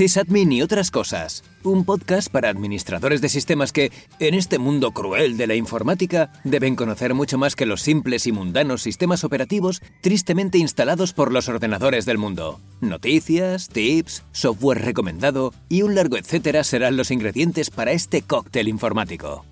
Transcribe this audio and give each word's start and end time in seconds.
Sysadmin 0.00 0.50
y 0.50 0.62
otras 0.62 0.90
cosas. 0.90 1.44
Un 1.62 1.84
podcast 1.84 2.32
para 2.32 2.48
administradores 2.48 3.20
de 3.20 3.28
sistemas 3.28 3.70
que, 3.70 3.92
en 4.18 4.32
este 4.32 4.58
mundo 4.58 4.92
cruel 4.92 5.36
de 5.36 5.46
la 5.46 5.56
informática, 5.56 6.32
deben 6.42 6.74
conocer 6.74 7.12
mucho 7.12 7.36
más 7.36 7.54
que 7.54 7.66
los 7.66 7.82
simples 7.82 8.26
y 8.26 8.32
mundanos 8.32 8.80
sistemas 8.80 9.24
operativos 9.24 9.82
tristemente 10.00 10.56
instalados 10.56 11.12
por 11.12 11.30
los 11.30 11.50
ordenadores 11.50 12.06
del 12.06 12.16
mundo. 12.16 12.60
Noticias, 12.80 13.68
tips, 13.68 14.22
software 14.32 14.82
recomendado 14.82 15.52
y 15.68 15.82
un 15.82 15.94
largo 15.94 16.16
etcétera 16.16 16.64
serán 16.64 16.96
los 16.96 17.10
ingredientes 17.10 17.68
para 17.68 17.92
este 17.92 18.22
cóctel 18.22 18.68
informático. 18.68 19.44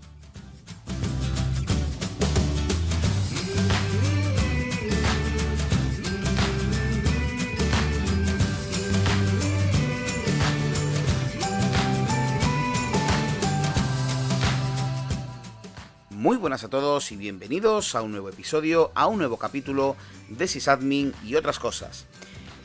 Muy 16.28 16.36
buenas 16.36 16.62
a 16.62 16.68
todos 16.68 17.10
y 17.10 17.16
bienvenidos 17.16 17.94
a 17.94 18.02
un 18.02 18.10
nuevo 18.10 18.28
episodio, 18.28 18.92
a 18.94 19.06
un 19.06 19.16
nuevo 19.16 19.38
capítulo 19.38 19.96
de 20.28 20.46
Sysadmin 20.46 21.14
y 21.24 21.36
otras 21.36 21.58
cosas. 21.58 22.04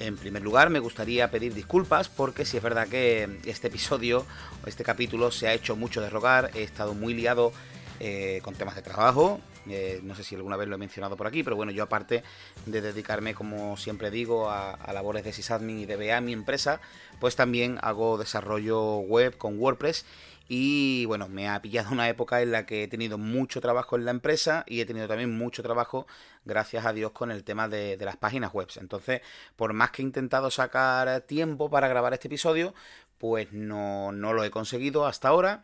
En 0.02 0.18
primer 0.18 0.42
lugar, 0.42 0.70
me 0.70 0.80
gustaría 0.80 1.32
pedir 1.32 1.54
disculpas 1.54 2.10
porque 2.10 2.44
si 2.44 2.58
es 2.58 2.64
verdad 2.64 2.90
que 2.90 3.40
este 3.46 3.70
episodio 3.70 4.26
este 4.66 4.84
capítulo 4.84 5.32
se 5.32 5.48
ha 5.48 5.54
hecho 5.54 5.78
mucho 5.78 6.02
de 6.02 6.10
rogar, 6.10 6.52
he 6.56 6.64
estado 6.64 6.94
muy 6.94 7.14
liado 7.14 7.54
eh, 8.02 8.42
con 8.44 8.54
temas 8.54 8.76
de 8.76 8.82
trabajo. 8.82 9.40
Eh, 9.70 10.02
no 10.04 10.14
sé 10.14 10.26
si 10.26 10.36
alguna 10.36 10.58
vez 10.58 10.68
lo 10.68 10.76
he 10.76 10.78
mencionado 10.78 11.16
por 11.16 11.26
aquí, 11.26 11.42
pero 11.42 11.56
bueno, 11.56 11.72
yo 11.72 11.84
aparte 11.84 12.22
de 12.66 12.82
dedicarme, 12.82 13.34
como 13.34 13.78
siempre 13.78 14.12
digo, 14.12 14.50
a, 14.50 14.74
a 14.74 14.92
labores 14.92 15.24
de 15.24 15.32
sysadmin 15.32 15.80
y 15.80 15.86
de 15.86 15.96
BA, 15.96 16.20
mi 16.20 16.34
empresa, 16.34 16.82
pues 17.22 17.38
también 17.38 17.80
hago 17.82 18.18
desarrollo 18.18 18.98
web 18.98 19.38
con 19.38 19.58
WordPress 19.58 20.04
y 20.48 21.06
bueno, 21.06 21.30
me 21.30 21.48
ha 21.50 21.62
pillado 21.62 21.92
una 21.92 22.10
época 22.10 22.42
en 22.42 22.52
la 22.52 22.66
que 22.66 22.84
he 22.84 22.88
tenido 22.88 23.18
mucho 23.18 23.62
trabajo 23.62 23.96
en 23.96 24.06
la 24.06 24.12
empresa 24.12 24.64
y 24.68 24.82
he 24.82 24.86
tenido 24.86 25.08
también 25.08 25.36
mucho 25.38 25.64
trabajo, 25.64 26.06
gracias 26.46 26.86
a 26.86 26.94
Dios, 26.94 27.12
con 27.12 27.32
el 27.32 27.44
tema 27.44 27.70
de, 27.70 27.98
las 27.98 28.18
páginas 28.18 28.54
web. 28.54 28.68
Entonces, 28.76 29.22
por 29.56 29.74
más 29.74 29.92
que 29.92 30.02
he 30.02 30.06
intentado 30.06 30.52
sacar 30.52 31.22
tiempo 31.22 31.70
para 31.70 31.88
grabar 31.88 32.14
este 32.14 32.28
episodio, 32.28 32.74
pues 33.18 33.54
no, 33.54 34.12
no 34.12 34.34
lo 34.34 34.44
he 34.44 34.52
conseguido 34.52 35.06
hasta 35.06 35.30
ahora. 35.30 35.64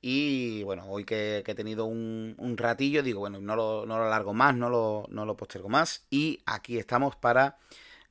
Y 0.00 0.62
bueno, 0.64 0.84
hoy 0.88 1.04
que, 1.04 1.42
he 1.46 1.54
tenido 1.54 1.86
un, 1.86 2.34
un, 2.38 2.56
ratillo, 2.56 3.02
digo, 3.02 3.20
bueno, 3.20 3.40
no 3.40 3.56
lo, 3.56 3.86
no 3.86 3.98
lo 3.98 4.04
alargo 4.04 4.34
más, 4.34 4.54
no 4.54 4.68
lo, 4.68 5.06
no 5.08 5.24
lo 5.24 5.36
postergo 5.36 5.68
más. 5.68 6.04
Y 6.10 6.42
aquí 6.46 6.78
estamos 6.78 7.16
para 7.16 7.58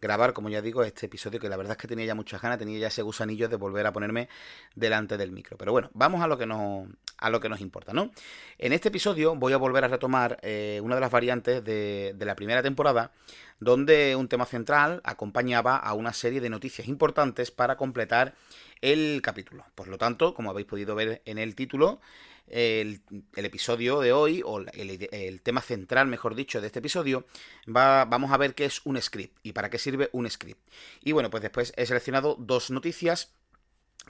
grabar, 0.03 0.33
como 0.33 0.49
ya 0.49 0.61
digo, 0.61 0.83
este 0.83 1.05
episodio 1.05 1.39
que 1.39 1.49
la 1.49 1.57
verdad 1.57 1.71
es 1.71 1.77
que 1.77 1.87
tenía 1.87 2.05
ya 2.05 2.13
muchas 2.13 2.41
ganas, 2.41 2.59
tenía 2.59 2.77
ya 2.77 2.87
ese 2.87 3.01
gusanillo 3.01 3.47
de 3.47 3.55
volver 3.55 3.87
a 3.87 3.93
ponerme 3.93 4.27
delante 4.75 5.17
del 5.17 5.31
micro. 5.31 5.57
Pero 5.57 5.71
bueno, 5.71 5.89
vamos 5.93 6.21
a 6.21 6.27
lo 6.27 6.37
que 6.37 6.45
nos, 6.45 6.87
a 7.17 7.29
lo 7.29 7.39
que 7.39 7.49
nos 7.49 7.61
importa, 7.61 7.93
¿no? 7.93 8.11
En 8.59 8.73
este 8.73 8.89
episodio 8.89 9.35
voy 9.35 9.53
a 9.53 9.57
volver 9.57 9.85
a 9.85 9.87
retomar 9.87 10.37
eh, 10.41 10.81
una 10.83 10.95
de 10.95 11.01
las 11.01 11.09
variantes 11.09 11.63
de, 11.63 12.13
de 12.15 12.25
la 12.25 12.35
primera 12.35 12.61
temporada, 12.61 13.11
donde 13.59 14.15
un 14.17 14.27
tema 14.27 14.45
central 14.45 14.99
acompañaba 15.05 15.77
a 15.77 15.93
una 15.93 16.11
serie 16.11 16.41
de 16.41 16.49
noticias 16.49 16.87
importantes 16.87 17.49
para 17.49 17.77
completar 17.77 18.35
el 18.81 19.21
capítulo. 19.23 19.63
Por 19.73 19.87
lo 19.87 19.97
tanto, 19.97 20.33
como 20.33 20.49
habéis 20.49 20.67
podido 20.67 20.95
ver 20.95 21.21
en 21.23 21.37
el 21.37 21.55
título, 21.55 22.01
el, 22.47 23.01
episodio 23.35 23.99
de 23.99 24.13
hoy, 24.13 24.41
o 24.45 24.59
el, 24.59 25.41
tema 25.41 25.61
central, 25.61 26.07
mejor 26.07 26.35
dicho, 26.35 26.61
de 26.61 26.67
este 26.67 26.79
episodio, 26.79 27.25
va, 27.67 28.05
vamos 28.05 28.31
a 28.31 28.37
ver 28.37 28.55
qué 28.55 28.65
es 28.65 28.81
un 28.85 29.01
script 29.01 29.37
y 29.43 29.53
para 29.53 29.69
qué 29.69 29.77
sirve 29.77 30.09
un 30.11 30.29
script. 30.29 30.59
Y 31.01 31.11
bueno, 31.11 31.29
pues 31.29 31.41
después 31.43 31.73
he 31.77 31.85
seleccionado 31.85 32.35
dos 32.39 32.71
noticias 32.71 33.33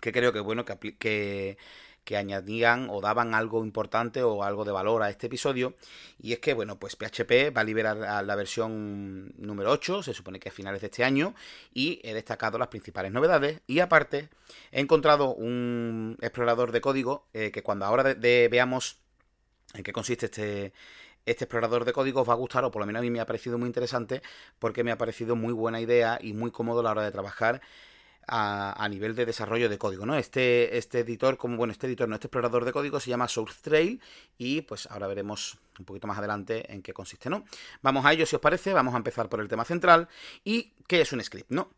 que 0.02 0.12
creo 0.12 0.34
que 0.34 0.40
bueno 0.40 0.66
que, 0.66 0.98
que 0.98 1.58
que 2.04 2.18
añadían 2.18 2.88
o 2.90 3.02
daban 3.02 3.34
algo 3.34 3.64
importante 3.64 4.24
o 4.24 4.44
algo 4.44 4.66
de 4.66 4.72
valor 4.72 5.04
a 5.04 5.10
este 5.10 5.28
episodio. 5.28 5.76
Y 6.20 6.34
es 6.34 6.40
que, 6.40 6.54
bueno, 6.54 6.78
pues 6.80 6.96
PHP 6.96 7.56
va 7.56 7.62
a 7.62 7.64
liberar 7.64 8.26
la 8.26 8.36
versión 8.36 9.34
número 9.38 9.72
8, 9.72 10.04
se 10.04 10.14
supone 10.14 10.40
que 10.40 10.50
a 10.50 10.52
finales 10.52 10.82
de 10.82 10.88
este 10.88 11.04
año, 11.04 11.34
y 11.74 12.00
he 12.04 12.14
destacado 12.14 12.58
las 12.58 12.68
principales 12.68 13.12
novedades. 13.12 13.62
Y 13.68 13.80
aparte, 13.80 14.30
he 14.72 14.82
encontrado 14.82 15.34
un 15.34 16.18
explorador 16.22 16.72
de 16.72 16.82
código 16.82 17.28
eh, 17.34 17.52
que 17.52 17.64
cuando 17.64 17.86
ahora 17.86 18.16
veamos 18.16 18.98
en 19.74 19.84
qué 19.84 19.92
consiste 19.94 20.28
este, 20.28 20.74
este 21.26 21.46
explorador 21.46 21.86
de 21.86 21.94
código 21.94 22.22
os 22.22 22.30
va 22.30 22.34
a 22.34 22.38
gustar, 22.38 22.64
o 22.66 22.72
por 22.72 22.82
lo 22.82 22.86
menos 22.86 23.00
a 23.00 23.04
mí 23.04 23.10
me 23.10 23.20
ha 23.20 23.26
parecido 23.26 23.58
muy 23.58 23.68
interesante, 23.68 24.22
porque 24.60 24.84
me 24.84 24.92
ha 24.92 24.98
parecido 24.98 25.36
muy 25.36 25.54
buena 25.54 25.80
idea 25.82 26.20
y 26.22 26.34
muy 26.34 26.52
cómodo 26.52 26.82
a 26.82 26.84
la 26.84 26.92
hora 26.92 27.04
de 27.04 27.12
trabajar 27.12 27.62
a, 28.28 28.88
nivel 28.90 29.16
de 29.16 29.26
desarrollo 29.26 29.70
de 29.70 29.78
código, 29.78 30.06
¿no? 30.06 30.16
Este, 30.16 30.78
este 30.78 31.00
editor, 31.00 31.38
como 31.38 31.58
bueno, 31.58 31.72
este 31.72 31.88
editor, 31.88 32.08
no, 32.08 32.16
este 32.16 32.28
explorador 32.28 32.66
de 32.66 32.72
código 32.72 33.00
se 33.00 33.10
llama 33.10 33.28
SourceTrail 33.28 34.02
y 34.38 34.62
pues 34.62 34.88
ahora 34.88 35.08
veremos 35.08 35.58
un 35.80 35.86
poquito 35.86 36.08
más 36.08 36.18
adelante 36.18 36.72
en 36.72 36.82
qué 36.82 36.94
consiste, 36.94 37.30
¿no? 37.30 37.46
Vamos 37.82 38.06
a 38.06 38.14
ello 38.14 38.26
si 38.26 38.36
os 38.36 38.42
parece, 38.42 38.74
vamos 38.74 38.94
a 38.94 38.98
empezar 38.98 39.30
por 39.30 39.40
el 39.40 39.48
tema 39.48 39.66
central 39.66 40.08
y 40.44 40.74
¿qué 40.88 41.02
es 41.02 41.14
un 41.14 41.24
script, 41.24 41.50
no? 41.50 41.72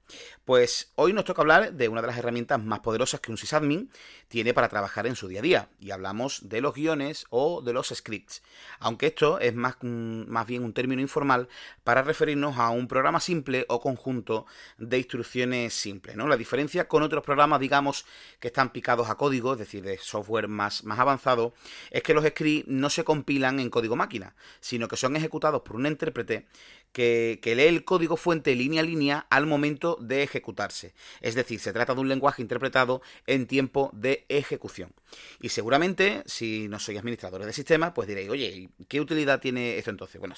Pues 0.43 0.91
hoy 0.95 1.13
nos 1.13 1.25
toca 1.25 1.41
hablar 1.41 1.73
de 1.73 1.87
una 1.87 2.01
de 2.01 2.07
las 2.07 2.17
herramientas 2.17 2.61
más 2.63 2.79
poderosas 2.79 3.19
que 3.19 3.31
un 3.31 3.37
sysadmin 3.37 3.89
tiene 4.27 4.53
para 4.53 4.69
trabajar 4.69 5.07
en 5.07 5.15
su 5.15 5.27
día 5.27 5.39
a 5.39 5.43
día 5.43 5.69
y 5.79 5.91
hablamos 5.91 6.49
de 6.49 6.61
los 6.61 6.73
guiones 6.73 7.25
o 7.29 7.61
de 7.61 7.73
los 7.73 7.89
scripts, 7.89 8.41
aunque 8.79 9.07
esto 9.07 9.39
es 9.39 9.53
más, 9.53 9.77
mm, 9.81 10.27
más 10.27 10.47
bien 10.47 10.63
un 10.63 10.73
término 10.73 11.01
informal 11.01 11.47
para 11.83 12.01
referirnos 12.01 12.57
a 12.57 12.69
un 12.69 12.87
programa 12.87 13.19
simple 13.19 13.65
o 13.69 13.79
conjunto 13.79 14.45
de 14.77 14.97
instrucciones 14.97 15.73
simples, 15.73 16.15
¿no? 16.15 16.27
La 16.27 16.37
diferencia 16.37 16.87
con 16.87 17.03
otros 17.03 17.23
programas, 17.23 17.59
digamos, 17.59 18.05
que 18.39 18.47
están 18.47 18.71
picados 18.71 19.09
a 19.09 19.15
código, 19.15 19.53
es 19.53 19.59
decir, 19.59 19.83
de 19.83 19.97
software 19.97 20.47
más, 20.47 20.83
más 20.83 20.99
avanzado, 20.99 21.53
es 21.91 22.03
que 22.03 22.13
los 22.13 22.25
scripts 22.25 22.67
no 22.67 22.89
se 22.89 23.03
compilan 23.03 23.59
en 23.59 23.69
código 23.69 23.84
máquina, 23.93 24.35
sino 24.59 24.87
que 24.87 24.95
son 24.95 25.15
ejecutados 25.15 25.61
por 25.61 25.75
un 25.75 25.85
intérprete 25.85 26.47
que, 26.95 27.53
lee 27.57 27.63
el 27.63 27.83
código 27.83 28.15
fuente 28.15 28.55
línea 28.55 28.79
a 28.79 28.85
línea 28.85 29.27
al 29.29 29.45
momento 29.45 29.97
de 29.99 30.23
ejecutarse. 30.23 30.93
Es 31.19 31.35
decir, 31.35 31.59
se 31.59 31.73
trata 31.73 31.93
de 31.93 31.99
un 31.99 32.07
lenguaje 32.07 32.41
interpretado 32.41 33.01
en 33.27 33.47
tiempo 33.47 33.89
de 33.91 34.25
ejecución. 34.29 34.93
Y 35.41 35.49
seguramente, 35.49 36.23
si 36.25 36.69
no 36.69 36.79
sois 36.79 36.97
administradores 36.97 37.47
de 37.47 37.53
sistemas, 37.53 37.91
pues 37.93 38.07
diréis, 38.07 38.29
oye, 38.29 38.69
¿qué 38.87 39.01
utilidad 39.01 39.41
tiene 39.41 39.77
esto 39.77 39.91
entonces? 39.91 40.19
Bueno, 40.19 40.35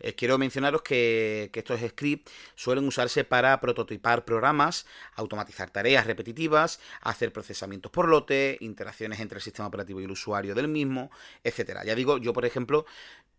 eh, 0.00 0.14
quiero 0.14 0.36
mencionaros 0.36 0.82
que, 0.82 1.48
que 1.52 1.60
estos 1.60 1.78
scripts 1.80 2.32
suelen 2.56 2.88
usarse 2.88 3.22
para 3.22 3.60
prototipar 3.60 4.24
programas, 4.24 4.86
automatizar 5.14 5.70
tareas 5.70 6.06
repetitivas, 6.06 6.80
hacer 7.02 7.32
procesamientos 7.32 7.92
por 7.92 8.08
lote, 8.08 8.58
interacciones 8.60 9.20
entre 9.20 9.38
el 9.38 9.42
sistema 9.42 9.68
operativo 9.68 10.00
y 10.00 10.04
el 10.04 10.10
usuario 10.10 10.56
del 10.56 10.66
mismo, 10.66 11.12
etcétera. 11.44 11.84
Ya 11.84 11.94
digo, 11.94 12.18
yo 12.18 12.32
por 12.32 12.44
ejemplo, 12.44 12.84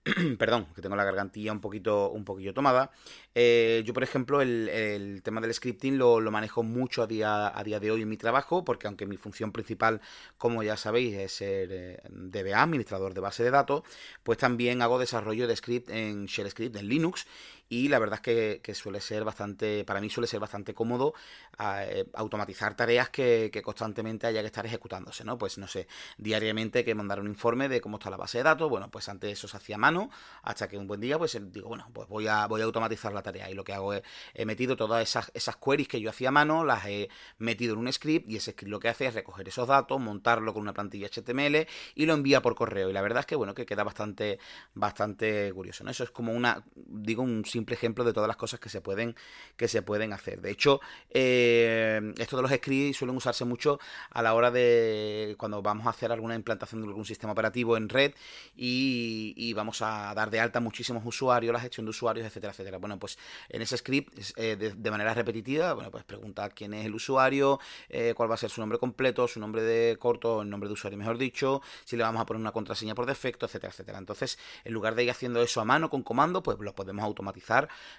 perdón, 0.39 0.65
que 0.73 0.81
tengo 0.81 0.95
la 0.95 1.03
gargantilla 1.03 1.51
un 1.51 1.61
poquito, 1.61 2.09
un 2.09 2.25
poquito 2.25 2.55
tomada. 2.55 2.91
Eh, 3.35 3.83
yo, 3.85 3.93
por 3.93 4.01
ejemplo, 4.01 4.41
el, 4.41 5.21
tema 5.23 5.41
del 5.41 5.53
scripting 5.53 5.99
lo, 5.99 6.19
manejo 6.31 6.63
mucho 6.63 7.03
a 7.03 7.07
día, 7.07 7.55
a 7.55 7.63
día 7.63 7.79
de 7.79 7.91
hoy 7.91 8.01
en 8.01 8.09
mi 8.09 8.17
trabajo, 8.17 8.65
porque 8.65 8.87
aunque 8.87 9.05
mi 9.05 9.17
función 9.17 9.51
principal, 9.51 10.01
como 10.37 10.63
ya 10.63 10.75
sabéis, 10.75 11.15
es 11.15 11.31
ser 11.33 11.69
eh, 11.71 12.01
DBA, 12.09 12.63
administrador 12.63 13.13
de 13.13 13.21
base 13.21 13.43
de 13.43 13.51
datos, 13.51 13.83
pues 14.23 14.39
también 14.39 14.81
hago 14.81 14.97
desarrollo 14.97 15.47
de 15.47 15.55
script 15.55 15.89
en 15.91 16.25
Shell 16.25 16.49
Script, 16.49 16.75
en 16.77 16.87
Linux, 16.87 17.27
y 17.71 17.87
la 17.87 17.99
verdad 17.99 18.19
es 18.21 18.59
que, 18.59 18.75
suele 18.75 18.99
ser 18.99 19.23
bastante, 19.23 19.85
para 19.85 20.01
mí 20.01 20.09
suele 20.09 20.27
ser 20.27 20.41
bastante 20.41 20.73
cómodo 20.73 21.13
eh, 21.57 22.05
automatizar 22.15 22.75
tareas 22.75 23.09
que, 23.09 23.49
constantemente 23.63 24.27
haya 24.27 24.41
que 24.41 24.47
estar 24.47 24.65
ejecutándose, 24.65 25.23
¿no? 25.23 25.37
Pues 25.37 25.57
no 25.57 25.67
sé, 25.67 25.87
diariamente 26.17 26.83
que 26.83 26.93
mandar 26.93 27.21
un 27.21 27.27
informe 27.27 27.69
de 27.69 27.79
cómo 27.79 27.95
está 27.95 28.09
la 28.09 28.17
base 28.17 28.39
de 28.39 28.43
datos, 28.43 28.69
bueno, 28.69 28.91
pues 28.91 29.07
antes 29.07 29.31
eso 29.31 29.47
se 29.47 29.55
hacía 29.55 29.75
a 29.75 29.77
mano, 29.77 30.09
hasta 30.43 30.67
que 30.67 30.77
un 30.77 30.85
buen 30.85 30.99
día 30.99 31.17
pues 31.17 31.39
digo, 31.53 31.69
bueno, 31.69 31.89
pues 31.93 32.09
voy 32.09 32.27
a, 32.27 32.45
voy 32.47 32.59
a 32.59 32.65
automatizar 32.65 33.13
la 33.13 33.23
tarea 33.23 33.49
y 33.49 33.53
lo 33.53 33.63
que 33.63 33.71
hago 33.71 33.93
es, 33.93 34.03
he 34.33 34.45
metido 34.45 34.75
todas 34.75 35.01
esas, 35.01 35.31
esas 35.33 35.55
queries 35.55 35.87
que 35.87 36.01
yo 36.01 36.09
hacía 36.09 36.27
a 36.27 36.33
mano, 36.33 36.65
las 36.65 36.85
he 36.87 37.07
metido 37.37 37.75
en 37.75 37.79
un 37.79 37.93
script 37.93 38.29
y 38.29 38.35
ese 38.35 38.51
script 38.51 38.69
lo 38.69 38.81
que 38.81 38.89
hace 38.89 39.05
es 39.05 39.13
recoger 39.13 39.47
esos 39.47 39.69
datos, 39.69 39.97
montarlo 39.97 40.51
con 40.53 40.61
una 40.61 40.73
plantilla 40.73 41.07
HTML 41.07 41.65
y 41.95 42.05
lo 42.05 42.15
envía 42.15 42.41
por 42.41 42.53
correo 42.53 42.89
y 42.89 42.93
la 42.93 43.01
verdad 43.01 43.21
es 43.21 43.27
que, 43.27 43.37
bueno, 43.37 43.53
que 43.53 43.65
queda 43.65 43.85
bastante, 43.85 44.39
bastante 44.73 45.53
curioso, 45.53 45.85
¿no? 45.85 45.91
Eso 45.91 46.03
es 46.03 46.11
como 46.11 46.33
una, 46.33 46.65
digo, 46.75 47.23
un 47.23 47.45
simple 47.45 47.60
ejemplo 47.69 48.03
de 48.03 48.13
todas 48.13 48.27
las 48.27 48.37
cosas 48.37 48.59
que 48.59 48.69
se 48.69 48.81
pueden, 48.81 49.15
que 49.57 49.67
se 49.67 49.81
pueden 49.81 50.13
hacer. 50.13 50.41
De 50.41 50.51
hecho, 50.51 50.81
eh, 51.09 52.13
esto 52.17 52.35
de 52.35 52.41
los 52.41 52.51
scripts 52.51 52.97
suelen 52.97 53.15
usarse 53.15 53.45
mucho 53.45 53.79
a 54.09 54.21
la 54.21 54.33
hora 54.33 54.51
de 54.51 55.35
cuando 55.37 55.61
vamos 55.61 55.87
a 55.87 55.91
hacer 55.91 56.11
alguna 56.11 56.35
implantación 56.35 56.81
de 56.81 56.87
algún 56.87 57.05
sistema 57.05 57.33
operativo 57.33 57.77
en 57.77 57.89
red 57.89 58.13
y, 58.55 59.53
vamos 59.53 59.81
a 59.81 60.13
dar 60.15 60.31
de 60.31 60.39
alta 60.39 60.59
muchísimos 60.59 61.05
usuarios, 61.05 61.53
la 61.53 61.59
gestión 61.59 61.85
de 61.85 61.89
usuarios, 61.89 62.25
etcétera, 62.25 62.51
etcétera. 62.51 62.77
Bueno, 62.77 62.97
pues 62.97 63.17
en 63.49 63.61
ese 63.61 63.77
script, 63.77 64.17
eh, 64.37 64.55
de, 64.55 64.91
manera 64.91 65.13
repetitiva, 65.13 65.73
bueno, 65.73 65.91
pues 65.91 66.03
preguntar 66.03 66.53
quién 66.53 66.73
es 66.73 66.85
el 66.85 66.95
usuario, 66.95 67.59
eh, 67.89 68.13
cuál 68.15 68.29
va 68.29 68.35
a 68.35 68.37
ser 68.37 68.49
su 68.49 68.61
nombre 68.61 68.79
completo, 68.79 69.27
su 69.27 69.39
nombre 69.39 69.61
de 69.61 69.97
corto, 69.97 70.41
el 70.41 70.49
nombre 70.49 70.67
de 70.67 70.73
usuario, 70.73 70.97
mejor 70.97 71.17
dicho, 71.17 71.61
si 71.85 71.97
le 71.97 72.03
vamos 72.03 72.21
a 72.21 72.25
poner 72.25 72.41
una 72.41 72.51
contraseña 72.51 72.95
por 72.95 73.05
defecto, 73.05 73.45
etcétera, 73.45 73.71
etcétera. 73.71 73.97
Entonces, 73.97 74.39
en 74.63 74.73
lugar 74.73 74.95
de 74.95 75.03
ir 75.03 75.11
haciendo 75.11 75.41
eso 75.41 75.61
a 75.61 75.65
mano 75.65 75.89
con 75.89 76.01
comando, 76.03 76.41
pues 76.41 76.57
lo 76.59 76.73
podemos 76.73 77.03
automatizar 77.03 77.50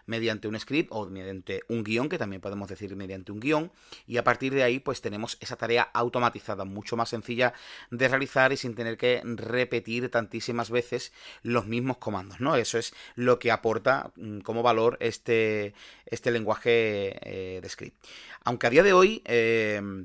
mediante 0.07 0.49
un 0.49 0.59
script 0.59 0.91
o 0.93 1.07
mediante 1.07 1.63
un 1.69 1.85
guion, 1.85 2.09
que 2.09 2.19
también 2.19 2.41
podemos 2.41 2.69
decir 2.69 2.95
mediante 2.97 3.33
un 3.33 3.41
guion, 3.41 3.73
y 4.07 4.17
a 4.17 4.25
partir 4.25 4.55
de 4.55 4.63
ahí 4.63 4.79
pues 4.79 5.01
tenemos 5.01 5.39
esa 5.41 5.57
tarea 5.57 5.83
automatizada, 5.83 6.65
mucho 6.65 6.97
más 6.97 7.09
sencilla 7.09 7.53
de 7.91 8.09
realizar 8.09 8.53
y 8.53 8.57
sin 8.57 8.75
tener 8.75 8.97
que 8.97 9.23
repetir 9.25 10.11
tantísimas 10.11 10.71
veces 10.71 11.13
los 11.43 11.67
mismos 11.67 11.99
comandos, 11.99 12.41
¿no? 12.41 12.57
Eso 12.57 12.79
es 12.79 12.95
lo 13.15 13.39
que 13.39 13.51
aporta 13.51 14.13
mm, 14.17 14.41
como 14.41 14.63
valor 14.63 14.97
este, 15.01 15.75
este 16.07 16.31
lenguaje 16.31 17.19
eh, 17.23 17.61
de 17.61 17.69
script. 17.69 17.97
Aunque 18.45 18.67
a 18.67 18.71
día 18.71 18.83
de 18.83 18.93
hoy... 18.93 19.23
Eh, 19.25 20.05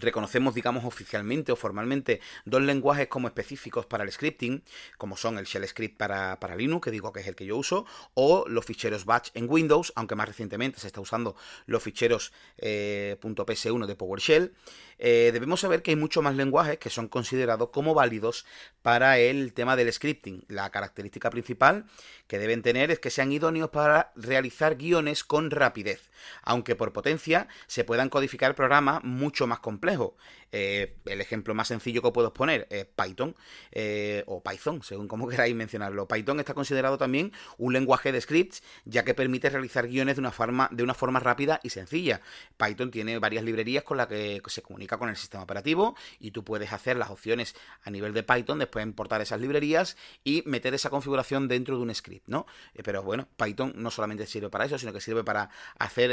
reconocemos, 0.00 0.54
digamos, 0.54 0.84
oficialmente 0.84 1.52
o 1.52 1.56
formalmente 1.56 2.20
dos 2.44 2.62
lenguajes 2.62 3.08
como 3.08 3.28
específicos 3.28 3.86
para 3.86 4.04
el 4.04 4.12
scripting, 4.12 4.62
como 4.96 5.16
son 5.16 5.38
el 5.38 5.44
shell 5.44 5.66
script 5.66 5.96
para, 5.96 6.56
Linux, 6.56 6.84
que 6.84 6.90
digo 6.90 7.12
que 7.12 7.20
es 7.20 7.26
el 7.26 7.34
que 7.34 7.46
yo 7.46 7.56
uso, 7.56 7.86
o 8.14 8.44
los 8.48 8.64
ficheros 8.64 9.04
batch 9.04 9.30
en 9.34 9.48
Windows, 9.48 9.92
aunque 9.96 10.14
más 10.14 10.28
recientemente 10.28 10.80
se 10.80 10.86
está 10.86 11.00
usando 11.00 11.36
los 11.66 11.82
ficheros 11.82 12.32
eh, 12.58 13.16
.ps1 13.20 13.86
de 13.86 13.96
PowerShell. 13.96 14.54
Eh, 15.00 15.30
debemos 15.32 15.60
saber 15.60 15.82
que 15.82 15.92
hay 15.92 15.96
muchos 15.96 16.24
más 16.24 16.34
lenguajes 16.34 16.78
que 16.78 16.90
son 16.90 17.06
considerados 17.06 17.68
como 17.70 17.94
válidos 17.94 18.44
para 18.82 19.18
el 19.18 19.52
tema 19.52 19.76
del 19.76 19.92
scripting. 19.92 20.44
La 20.48 20.70
característica 20.70 21.30
principal 21.30 21.86
que 22.26 22.38
deben 22.38 22.62
tener 22.62 22.90
es 22.90 22.98
que 22.98 23.10
sean 23.10 23.30
idóneos 23.30 23.70
para 23.70 24.12
realizar 24.16 24.76
guiones 24.76 25.22
con 25.22 25.50
rapidez, 25.50 26.10
aunque 26.42 26.74
por 26.74 26.92
potencia 26.92 27.46
se 27.66 27.84
puedan 27.84 28.08
codificar 28.08 28.54
programas 28.54 29.04
mucho 29.04 29.46
más 29.46 29.60
complejos. 29.60 29.87
हो 29.94 30.14
Eh, 30.50 30.96
el 31.04 31.20
ejemplo 31.20 31.54
más 31.54 31.68
sencillo 31.68 32.00
que 32.00 32.10
puedo 32.10 32.32
poner 32.32 32.66
es 32.70 32.86
Python 32.86 33.36
eh, 33.70 34.24
o 34.26 34.42
Python, 34.42 34.82
según 34.82 35.08
como 35.08 35.28
queráis 35.28 35.54
mencionarlo. 35.54 36.08
Python 36.08 36.40
está 36.40 36.54
considerado 36.54 36.96
también 36.98 37.32
un 37.58 37.72
lenguaje 37.72 38.12
de 38.12 38.20
scripts, 38.20 38.62
ya 38.84 39.04
que 39.04 39.14
permite 39.14 39.50
realizar 39.50 39.86
guiones 39.88 40.16
de 40.16 40.20
una 40.20 40.32
forma, 40.32 40.68
de 40.72 40.82
una 40.82 40.94
forma 40.94 41.20
rápida 41.20 41.60
y 41.62 41.70
sencilla. 41.70 42.20
Python 42.56 42.90
tiene 42.90 43.18
varias 43.18 43.44
librerías 43.44 43.84
con 43.84 43.96
las 43.98 44.06
que 44.06 44.40
se 44.46 44.62
comunica 44.62 44.98
con 44.98 45.08
el 45.08 45.16
sistema 45.16 45.42
operativo 45.42 45.96
y 46.18 46.30
tú 46.30 46.44
puedes 46.44 46.72
hacer 46.72 46.96
las 46.96 47.10
opciones 47.10 47.54
a 47.82 47.90
nivel 47.90 48.14
de 48.14 48.22
Python, 48.22 48.58
después 48.58 48.84
importar 48.84 49.20
esas 49.20 49.40
librerías 49.40 49.96
y 50.24 50.42
meter 50.46 50.74
esa 50.74 50.90
configuración 50.90 51.48
dentro 51.48 51.76
de 51.76 51.82
un 51.82 51.94
script, 51.94 52.28
¿no? 52.28 52.46
Eh, 52.74 52.82
pero 52.82 53.02
bueno, 53.02 53.28
Python 53.36 53.74
no 53.76 53.90
solamente 53.90 54.26
sirve 54.26 54.48
para 54.48 54.64
eso, 54.64 54.78
sino 54.78 54.92
que 54.92 55.00
sirve 55.00 55.24
para 55.24 55.50
hacer 55.78 56.08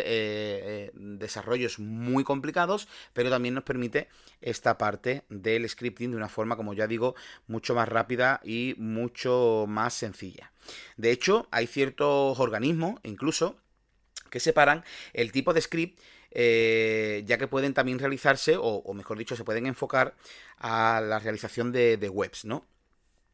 desarrollos 0.93 1.79
muy 1.79 2.23
complicados, 2.23 2.87
pero 3.13 3.29
también 3.29 3.53
nos 3.53 3.63
permite 3.63 4.09
esta 4.41 4.77
parte 4.77 5.23
del 5.29 5.67
scripting 5.67 6.11
de 6.11 6.17
una 6.17 6.29
forma, 6.29 6.55
como 6.55 6.73
ya 6.73 6.87
digo, 6.87 7.15
mucho 7.47 7.75
más 7.75 7.89
rápida 7.89 8.41
y 8.43 8.75
mucho 8.77 9.65
más 9.67 9.93
sencilla. 9.93 10.51
De 10.97 11.11
hecho, 11.11 11.47
hay 11.51 11.67
ciertos 11.67 12.39
organismos, 12.39 12.99
incluso, 13.03 13.57
que 14.29 14.39
separan 14.39 14.83
el 15.13 15.31
tipo 15.31 15.53
de 15.53 15.61
script 15.61 15.99
eh, 16.37 17.23
ya 17.25 17.37
que 17.37 17.47
pueden 17.47 17.73
también 17.73 17.97
realizarse, 17.97 18.57
o, 18.59 18.93
mejor 18.93 19.17
dicho, 19.17 19.37
se 19.37 19.45
pueden 19.45 19.67
enfocar 19.67 20.15
a 20.57 21.01
la 21.01 21.17
realización 21.19 21.71
de, 21.71 21.95
de 21.95 22.09
webs, 22.09 22.43
¿no? 22.43 22.65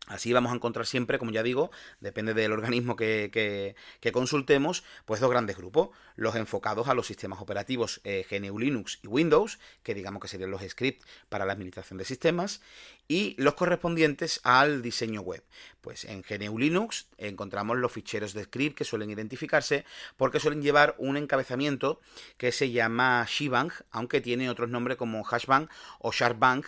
Así 0.08 0.34
vamos 0.34 0.52
a 0.52 0.56
encontrar 0.56 0.86
siempre, 0.86 1.20
como 1.20 1.32
ya 1.32 1.44
digo, 1.44 1.72
depende 2.00 2.34
del 2.34 2.52
organismo 2.52 2.96
que, 2.96 3.76
consultemos, 4.12 4.84
pues 5.06 5.22
dos 5.22 5.30
grandes 5.30 5.58
grupos. 5.58 5.90
Los 6.16 6.36
enfocados 6.36 6.88
a 6.88 6.94
los 6.94 7.08
sistemas 7.08 7.40
operativos 7.40 8.02
eh, 8.04 8.26
GNU 8.30 8.60
Linux 8.60 9.00
y 9.04 9.08
Windows, 9.08 9.60
que 9.84 9.94
digamos 9.94 10.22
que 10.22 10.28
serían 10.28 10.52
los 10.52 10.64
scripts 10.64 11.06
para 11.30 11.46
la 11.46 11.54
administración 11.54 11.98
de 11.98 12.06
sistemas, 12.06 12.62
y 13.08 13.36
los 13.38 13.54
correspondientes 13.54 14.42
al 14.44 14.82
diseño 14.82 15.22
web. 15.22 15.44
Pues 15.82 16.06
en 16.06 16.24
GNU 16.24 16.58
Linux 16.58 17.08
encontramos 17.18 17.78
los 17.78 17.92
ficheros 17.92 18.34
de 18.34 18.46
script 18.46 18.78
que 18.78 18.86
suelen 18.86 19.10
identificarse 19.10 19.86
porque 20.18 20.40
suelen 20.40 20.62
llevar 20.62 20.96
un 20.98 21.18
encabezamiento 21.18 22.00
que 22.38 22.52
se 22.52 22.72
llama 22.72 23.26
shebang, 23.28 23.72
aunque 23.92 24.22
tiene 24.22 24.50
otros 24.50 24.70
nombres 24.70 24.98
como 24.98 25.24
hashbang 25.24 25.70
o 26.00 26.12
sharpbang, 26.12 26.64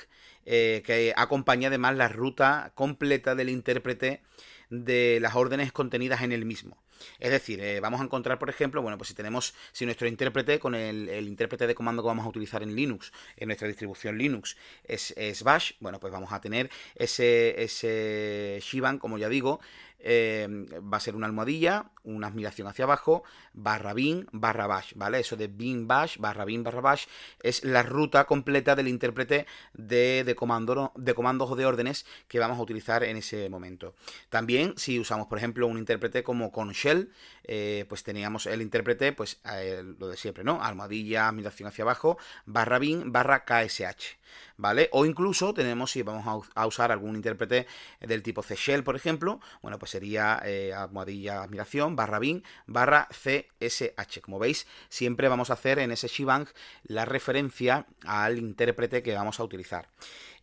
eh, 0.46 0.84
que 0.86 1.14
acompaña 1.16 1.68
además 1.68 1.96
la 1.96 2.08
ruta 2.08 2.72
completa 2.76 3.36
del 3.36 3.50
intérprete 3.50 4.22
de 4.70 5.20
las 5.22 5.36
órdenes 5.36 5.72
contenidas 5.72 6.22
en 6.22 6.32
el 6.32 6.46
mismo. 6.46 6.78
Es 7.20 7.32
decir, 7.32 7.60
eh, 7.60 7.80
vamos 7.80 8.02
a 8.02 8.04
encontrar, 8.04 8.40
por 8.40 8.50
ejemplo, 8.50 8.82
bueno, 8.82 8.98
pues 8.98 9.10
si 9.10 9.14
tenemos, 9.14 9.54
si 9.72 9.86
nuestro 9.86 10.08
intérprete 10.08 10.60
con 10.60 10.74
el, 10.76 11.10
intérprete 11.28 11.68
de 11.68 11.76
comando 11.76 12.02
que 12.02 12.08
vamos 12.08 12.26
a 12.26 12.30
utilizar 12.30 12.64
en 12.64 12.76
Linux, 12.76 13.12
en 13.38 13.48
nuestra 13.48 13.68
distribución 13.68 14.18
Linux, 14.18 14.56
es, 14.84 15.14
es 15.18 15.44
Bash, 15.44 15.74
bueno, 15.80 16.00
pues 16.00 16.14
vamos 16.14 16.32
a 16.32 16.42
tener 16.42 16.70
ese, 16.96 17.62
ese 17.62 18.60
Shivan, 18.62 19.00
como 19.00 19.18
ya 19.18 19.30
digo, 19.30 19.60
eh, 20.04 20.48
va 20.80 20.98
a 20.98 21.00
ser 21.00 21.16
una 21.16 21.26
almohadilla, 21.26 21.92
una 22.04 22.28
admiración 22.28 22.68
hacia 22.68 22.86
abajo, 22.86 23.24
barra 23.54 23.94
bin, 23.94 24.28
barra 24.32 24.68
bash, 24.68 24.94
¿vale? 24.96 25.20
Eso 25.20 25.36
de 25.38 25.48
bin 25.48 25.88
bash, 25.88 26.18
barra 26.18 26.46
bin, 26.46 26.64
barra 26.64 26.82
bash, 26.82 27.06
es 27.42 27.64
la 27.64 27.82
ruta 27.82 28.26
completa 28.26 28.76
del 28.76 28.90
intérprete 28.90 29.48
de, 29.74 30.24
de, 30.24 30.24
de 30.24 30.36
comandos 30.36 31.52
o 31.52 31.56
de 31.56 31.66
órdenes 31.66 32.06
que 32.28 32.40
vamos 32.40 32.60
a 32.60 32.62
utilizar 32.62 33.04
en 33.04 33.18
ese 33.18 33.50
momento. 33.50 33.96
También, 34.30 34.74
si 34.78 35.00
usamos, 35.00 35.28
por 35.28 35.38
ejemplo, 35.38 35.68
un 35.68 35.78
intérprete 35.78 36.24
como 36.24 36.52
con 36.52 36.72
shell, 36.72 37.12
eh, 37.46 37.86
pues 37.88 38.04
teníamos 38.04 38.46
el 38.46 38.62
intérprete, 38.62 39.14
pues 39.14 39.40
eh, 39.52 39.84
lo 40.00 40.08
de 40.08 40.18
siempre, 40.18 40.44
¿no? 40.44 40.62
Almohadilla, 40.62 41.28
admiración 41.28 41.68
hacia 41.68 41.84
abajo, 41.84 42.18
barra 42.46 42.80
bin, 42.80 43.12
barra 43.12 43.46
KSH. 43.46 44.18
¿Vale? 44.58 44.90
O 44.92 45.06
incluso 45.06 45.54
tenemos, 45.54 45.92
si 45.92 46.02
vamos 46.02 46.50
a, 46.56 46.68
usar 46.68 46.92
algún 46.92 47.16
intérprete 47.16 47.68
del 48.00 48.24
tipo 48.24 48.44
C 48.44 48.56
Shell, 48.56 48.84
por 48.84 48.96
ejemplo, 48.96 49.40
bueno, 49.62 49.80
pues 49.80 49.92
sería 49.92 50.42
eh, 50.46 50.74
almohadilla 50.74 51.44
admiración, 51.44 51.96
barra 51.96 52.20
bin, 52.20 52.44
barra 52.66 53.08
CSH. 53.12 54.22
Como 54.22 54.40
veis, 54.40 54.68
siempre 54.90 55.28
vamos 55.28 55.50
a 55.50 55.54
hacer 55.54 55.80
en 55.80 55.92
ese 55.92 56.08
shebang 56.08 56.48
la 56.84 57.06
referencia 57.06 57.86
al 58.06 58.38
intérprete 58.38 59.04
que 59.04 59.14
vamos 59.14 59.40
a 59.40 59.44
utilizar. 59.44 59.90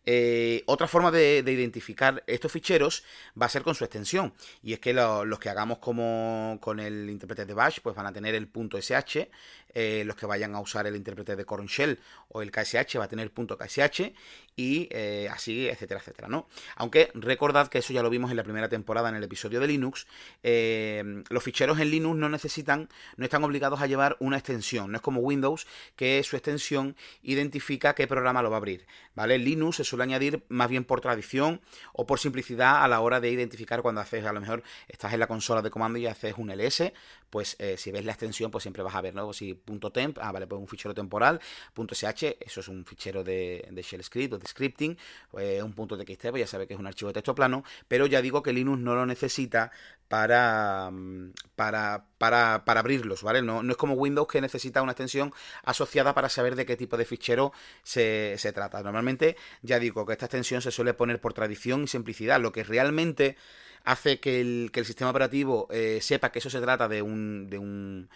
Eh, 0.05 0.63
otra 0.65 0.87
forma 0.87 1.11
de, 1.11 1.43
identificar 1.45 2.23
estos 2.25 2.51
ficheros 2.51 3.03
va 3.39 3.45
a 3.45 3.49
ser 3.49 3.61
con 3.61 3.75
su 3.75 3.83
extensión. 3.83 4.33
Y 4.63 4.73
es 4.73 4.79
que 4.79 4.93
los 4.93 5.39
que 5.39 5.49
hagamos 5.49 5.77
como 5.77 6.57
con 6.61 6.79
el 6.79 7.09
intérprete 7.09 7.45
de 7.45 7.53
Bash, 7.53 7.79
pues 7.81 7.95
van 7.95 8.07
a 8.07 8.13
tener 8.13 8.35
el 8.35 8.47
punto 8.47 8.77
.sh. 8.79 9.27
Eh, 9.73 10.03
los 10.05 10.17
que 10.17 10.25
vayan 10.25 10.53
a 10.53 10.59
usar 10.59 10.85
el 10.85 10.97
intérprete 10.97 11.37
de 11.37 11.45
Corn 11.45 11.67
Shell 11.67 11.97
o 12.27 12.41
el 12.41 12.51
KSH 12.51 12.99
va 12.99 13.05
a 13.05 13.07
tener 13.07 13.23
el 13.23 13.31
punto 13.31 13.57
.ksh 13.57 14.11
y 14.57 14.89
eh, 14.91 15.29
así, 15.31 15.69
etcétera, 15.69 16.01
etcétera, 16.01 16.27
¿no? 16.27 16.49
Aunque 16.75 17.09
recordad 17.13 17.69
que 17.69 17.77
eso 17.77 17.93
ya 17.93 18.03
lo 18.03 18.09
vimos 18.09 18.31
en 18.31 18.37
la 18.37 18.43
primera 18.43 18.67
temporada 18.67 19.07
en 19.07 19.15
el 19.15 19.23
episodio 19.23 19.61
de 19.61 19.67
Linux, 19.67 20.07
los 20.43 21.43
ficheros 21.43 21.79
en 21.79 21.89
Linux 21.89 22.17
no 22.17 22.27
necesitan, 22.27 22.89
no 23.15 23.23
están 23.23 23.45
obligados 23.45 23.79
a 23.79 23.87
llevar 23.87 24.17
una 24.19 24.37
extensión, 24.37 24.91
no 24.91 24.97
es 24.97 25.01
como 25.01 25.21
Windows 25.21 25.65
que 25.95 26.21
su 26.23 26.35
extensión 26.35 26.97
identifica 27.23 27.95
qué 27.95 28.07
programa 28.07 28.41
lo 28.41 28.49
va 28.49 28.57
a 28.57 28.59
abrir, 28.59 28.85
¿vale? 29.15 29.37
Linux 29.37 29.79
es 29.79 29.90
suele 29.91 30.03
añadir 30.03 30.43
más 30.47 30.69
bien 30.69 30.85
por 30.85 31.01
tradición 31.01 31.61
o 31.93 32.07
por 32.07 32.19
simplicidad 32.19 32.83
a 32.83 32.87
la 32.87 33.01
hora 33.01 33.19
de 33.19 33.29
identificar 33.29 33.81
cuando 33.81 34.01
haces, 34.01 34.25
a 34.25 34.31
lo 34.31 34.39
mejor 34.39 34.63
estás 34.87 35.13
en 35.13 35.19
la 35.19 35.27
consola 35.27 35.61
de 35.61 35.69
comando 35.69 35.99
y 35.99 36.07
haces 36.07 36.35
un 36.37 36.49
ls, 36.49 36.91
pues 37.31 37.55
eh, 37.57 37.77
si 37.77 37.91
ves 37.91 38.05
la 38.05 38.11
extensión, 38.11 38.51
pues 38.51 38.61
siempre 38.61 38.83
vas 38.83 38.93
a 38.93 39.01
ver, 39.01 39.15
¿no? 39.15 39.33
Si 39.33 39.55
.temp, 39.93 40.19
ah, 40.21 40.31
vale, 40.31 40.45
pues 40.45 40.59
un 40.59 40.67
fichero 40.67 40.93
temporal, 40.93 41.39
.sh, 41.73 42.35
eso 42.39 42.59
es 42.59 42.67
un 42.67 42.85
fichero 42.85 43.23
de, 43.23 43.67
shell 43.81 44.03
script 44.03 44.33
o 44.33 44.37
de 44.37 44.47
scripting, 44.47 44.97
pues 45.31 45.63
un 45.63 45.73
punto 45.73 45.97
.txt, 45.97 46.29
pues 46.29 46.41
ya 46.41 46.47
sabes 46.47 46.67
que 46.67 46.73
es 46.73 46.79
un 46.79 46.87
archivo 46.87 47.09
de 47.09 47.13
texto 47.13 47.33
plano, 47.33 47.63
pero 47.87 48.05
ya 48.05 48.21
digo 48.21 48.43
que 48.43 48.53
Linux 48.53 48.79
no 48.79 48.95
lo 48.95 49.05
necesita 49.05 49.71
para, 50.09 50.91
mm, 50.91 51.31
para, 51.55 52.05
para, 52.17 52.65
para 52.65 52.81
abrirlos, 52.81 53.23
¿vale? 53.23 53.41
No, 53.41 53.63
no, 53.63 53.71
es 53.71 53.77
como 53.77 53.93
Windows 53.93 54.27
que 54.27 54.41
necesita 54.41 54.81
una 54.81 54.91
extensión 54.91 55.33
asociada 55.63 56.13
para 56.13 56.27
saber 56.27 56.57
de 56.57 56.65
qué 56.65 56.75
tipo 56.75 56.97
de 56.97 57.05
fichero 57.05 57.53
se, 57.83 58.35
se 58.37 58.51
trata. 58.51 58.83
Normalmente, 58.83 59.37
ya 59.61 59.79
digo 59.79 60.05
que 60.05 60.11
esta 60.11 60.25
extensión 60.25 60.61
se 60.61 60.71
suele 60.71 60.93
poner 60.93 61.21
por 61.21 61.33
tradición 61.33 61.85
y 61.85 61.87
simplicidad, 61.87 62.41
lo 62.41 62.51
que 62.51 62.65
realmente 62.65 63.37
hace 63.83 64.19
que 64.19 64.41
el, 64.41 64.69
que 64.71 64.79
el 64.79 64.85
sistema 64.85 65.09
operativo 65.09 65.67
eh, 65.71 65.99
sepa 66.01 66.31
que 66.31 66.39
eso 66.39 66.49
se 66.49 66.61
trata 66.61 66.87
de 66.87 67.01
un, 67.01 67.49
de 67.49 67.57
un, 67.57 68.09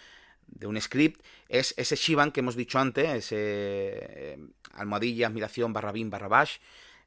de 0.47 0.67
un 0.67 0.79
script, 0.79 1.21
es 1.49 1.73
ese 1.77 1.95
Shivan 1.95 2.31
que 2.31 2.41
hemos 2.41 2.55
dicho 2.55 2.79
antes, 2.79 3.09
ese 3.09 3.35
eh, 3.37 4.37
almohadilla, 4.73 5.27
admiración, 5.27 5.73
barra 5.73 5.91
bin, 5.91 6.09
barra 6.09 6.27
bash, 6.27 6.57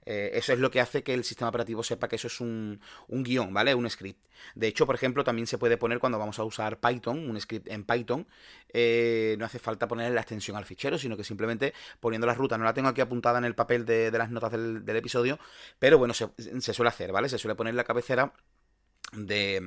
eh, 0.07 0.31
eso 0.35 0.53
es 0.53 0.59
lo 0.59 0.71
que 0.71 0.81
hace 0.81 1.03
que 1.03 1.13
el 1.13 1.25
sistema 1.25 1.49
operativo 1.51 1.83
sepa 1.83 2.09
que 2.09 2.17
eso 2.17 2.29
es 2.29 2.41
un, 2.41 2.81
guion, 3.09 3.53
¿vale? 3.53 3.75
Un 3.75 3.89
script. 3.91 4.27
De 4.55 4.67
hecho, 4.67 4.87
por 4.87 4.95
ejemplo, 4.95 5.25
también 5.25 5.47
se 5.47 5.59
puede 5.59 5.77
poner 5.77 5.99
cuando 5.99 6.19
vamos 6.19 6.39
a 6.39 6.45
usar 6.45 6.81
Python, 6.81 7.29
un 7.29 7.41
script 7.41 7.69
en 7.69 7.85
Python, 7.85 8.27
eh, 8.73 9.37
no 9.39 9.45
hace 9.45 9.59
falta 9.59 9.87
poner 9.87 10.13
la 10.13 10.21
extensión 10.21 10.57
al 10.57 10.65
fichero, 10.65 10.99
sino 10.99 11.17
que 11.17 11.25
simplemente 11.25 11.75
poniendo 12.01 12.27
la 12.27 12.35
ruta, 12.35 12.57
no 12.57 12.65
la 12.65 12.73
tengo 12.73 12.89
aquí 12.89 13.01
apuntada 13.01 13.39
en 13.39 13.45
el 13.45 13.55
papel 13.55 13.85
de, 13.85 14.11
las 14.11 14.31
notas 14.31 14.53
del, 14.53 14.89
episodio, 14.97 15.39
pero 15.79 15.99
bueno, 15.99 16.15
se, 16.15 16.29
suele 16.73 16.89
hacer, 16.89 17.13
¿vale? 17.13 17.29
Se 17.29 17.39
suele 17.39 17.55
poner 17.55 17.75
la 17.75 17.85
cabecera 17.85 18.33
de, 19.13 19.61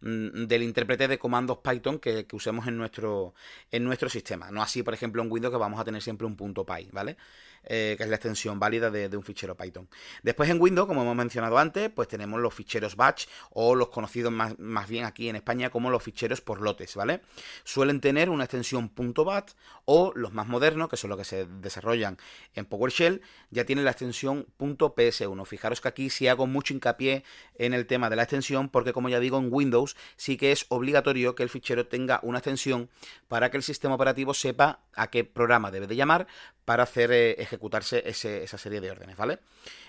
mm, 0.00 0.46
del 0.46 0.62
intérprete 0.62 1.08
de 1.08 1.18
comandos 1.18 1.58
Python 1.58 1.98
que, 1.98 2.26
usemos 2.32 2.66
en 2.66 2.76
nuestro, 2.76 3.34
en 3.70 3.84
nuestro 3.84 4.08
sistema. 4.08 4.50
No 4.50 4.62
así, 4.62 4.82
por 4.82 4.94
ejemplo, 4.94 5.22
en 5.22 5.30
Windows 5.30 5.52
que 5.52 5.58
vamos 5.58 5.80
a 5.80 5.84
tener 5.84 6.02
siempre 6.02 6.26
un 6.26 6.36
punto 6.36 6.64
.py, 6.64 6.88
¿vale? 6.92 7.16
Eh, 7.64 7.94
que 7.96 8.02
es 8.02 8.08
la 8.08 8.16
extensión 8.16 8.58
válida 8.58 8.90
de, 8.90 9.16
un 9.16 9.22
fichero 9.22 9.56
Python. 9.56 9.88
Después 10.24 10.50
en 10.50 10.60
Windows, 10.60 10.88
como 10.88 11.02
hemos 11.02 11.14
mencionado 11.14 11.58
antes, 11.58 11.90
pues 11.90 12.08
tenemos 12.08 12.40
los 12.40 12.52
ficheros 12.52 12.96
batch 12.96 13.26
o 13.50 13.76
los 13.76 13.88
conocidos 13.88 14.32
más, 14.32 14.58
más 14.58 14.88
bien 14.88 15.04
aquí 15.04 15.28
en 15.28 15.36
España 15.36 15.70
como 15.70 15.88
los 15.88 16.02
ficheros 16.02 16.40
por 16.40 16.60
lotes, 16.60 16.96
¿vale? 16.96 17.20
Suelen 17.62 18.00
tener 18.00 18.30
una 18.30 18.44
extensión 18.44 18.90
.bat 18.96 19.52
o 19.84 20.12
los 20.16 20.32
más 20.32 20.48
modernos, 20.48 20.88
que 20.88 20.96
son 20.96 21.10
los 21.10 21.18
que 21.18 21.24
se 21.24 21.46
desarrollan 21.46 22.18
en 22.54 22.66
PowerShell, 22.66 23.22
ya 23.50 23.64
tienen 23.64 23.84
la 23.84 23.92
extensión 23.92 24.48
.ps1. 24.58 25.46
Fijaros 25.46 25.80
que 25.80 25.88
aquí 25.88 26.10
sí 26.10 26.26
hago 26.26 26.48
mucho 26.48 26.74
hincapié 26.74 27.22
en 27.54 27.74
el 27.74 27.86
tema 27.86 28.10
de 28.10 28.16
la 28.16 28.24
extensión 28.24 28.70
porque 28.70 28.92
como 28.92 29.08
ya 29.08 29.20
digo 29.20 29.38
en 29.38 29.48
Windows 29.52 29.96
sí 30.16 30.36
que 30.36 30.50
es 30.50 30.66
obligatorio 30.68 31.36
que 31.36 31.44
el 31.44 31.48
fichero 31.48 31.86
tenga 31.86 32.18
una 32.22 32.38
extensión 32.38 32.90
para 33.28 33.50
que 33.50 33.56
el 33.56 33.62
sistema 33.62 33.94
operativo 33.94 34.34
sepa 34.34 34.80
a 34.94 35.10
qué 35.10 35.24
programa 35.24 35.70
debe 35.70 35.86
de 35.86 35.96
llamar 35.96 36.26
para 36.64 36.84
hacer 36.84 37.10
eh, 37.12 37.46
ejecutarse 37.52 38.02
esa 38.06 38.58
serie 38.58 38.80
de 38.80 38.90
órdenes, 38.90 39.16
¿vale? 39.16 39.38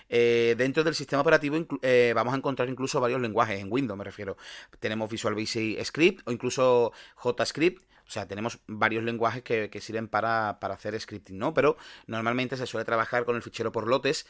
Eh, 0.08 0.54
dentro 0.58 0.84
del 0.84 0.94
sistema 0.94 1.22
operativo 1.22 1.56
eh, 1.82 2.12
vamos 2.14 2.34
a 2.34 2.36
encontrar 2.36 2.68
incluso 2.68 3.00
varios 3.00 3.20
lenguajes, 3.20 3.60
en 3.60 3.72
Windows 3.72 3.98
me 3.98 4.04
refiero. 4.04 4.36
Tenemos 4.78 5.10
Visual 5.10 5.34
Basic 5.34 5.82
Script 5.84 6.28
o 6.28 6.32
incluso 6.32 6.92
JScript, 7.22 7.82
o 8.06 8.10
sea, 8.10 8.28
tenemos 8.28 8.58
varios 8.66 9.02
lenguajes 9.02 9.42
que, 9.42 9.80
sirven 9.80 10.08
para, 10.08 10.50
hacer 10.50 10.98
scripting, 11.00 11.38
¿no? 11.38 11.54
Pero 11.54 11.76
normalmente 12.06 12.56
se 12.56 12.66
suele 12.66 12.84
trabajar 12.84 13.24
con 13.24 13.34
el 13.34 13.42
fichero 13.42 13.72
por 13.72 13.88
lotes. 13.88 14.26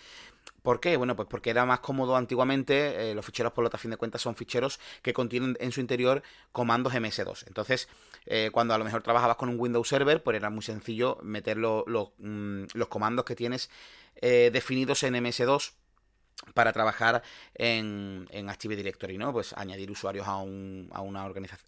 ¿Por 0.65 0.81
qué? 0.81 0.97
Bueno, 0.97 1.15
pues 1.15 1.29
porque 1.29 1.51
era 1.51 1.67
más 1.67 1.81
cómodo 1.81 2.17
antiguamente. 2.17 3.15
los 3.15 3.27
ficheros 3.27 3.53
por 3.53 3.65
lotes, 3.65 3.79
a 3.79 3.83
fin 3.83 3.91
de 3.91 3.99
cuentas, 3.99 4.23
son 4.23 4.35
ficheros 4.35 4.81
que 5.03 5.13
contienen 5.13 5.59
en 5.61 5.73
su 5.73 5.81
interior 5.81 6.23
comandos 6.53 6.95
MS2. 6.95 7.45
Entonces, 7.47 7.87
cuando 8.51 8.73
a 8.73 8.79
lo 8.79 8.85
mejor 8.87 9.03
trabajabas 9.03 9.37
con 9.37 9.51
un 9.51 9.61
Windows 9.61 9.87
Server, 9.87 10.23
pues 10.23 10.39
era 10.39 10.49
muy 10.49 10.63
sencillo 10.63 11.19
meter 11.23 11.59
mm, 11.59 12.65
los 12.73 12.89
comandos 12.89 13.27
que 13.27 13.37
tienes 13.37 13.69
eh, 14.23 14.49
definidos 14.53 15.03
en 15.03 15.15
MS2 15.15 15.73
para 16.53 16.73
trabajar 16.73 17.23
en, 17.55 18.29
en, 18.31 18.51
Active 18.51 18.77
Directory, 18.77 19.19
¿no? 19.19 19.33
Pues 19.33 19.53
añadir 19.55 19.91
usuarios 19.91 20.27
a, 20.27 20.37
un, 20.37 20.89
a, 20.93 21.01
una 21.01 21.25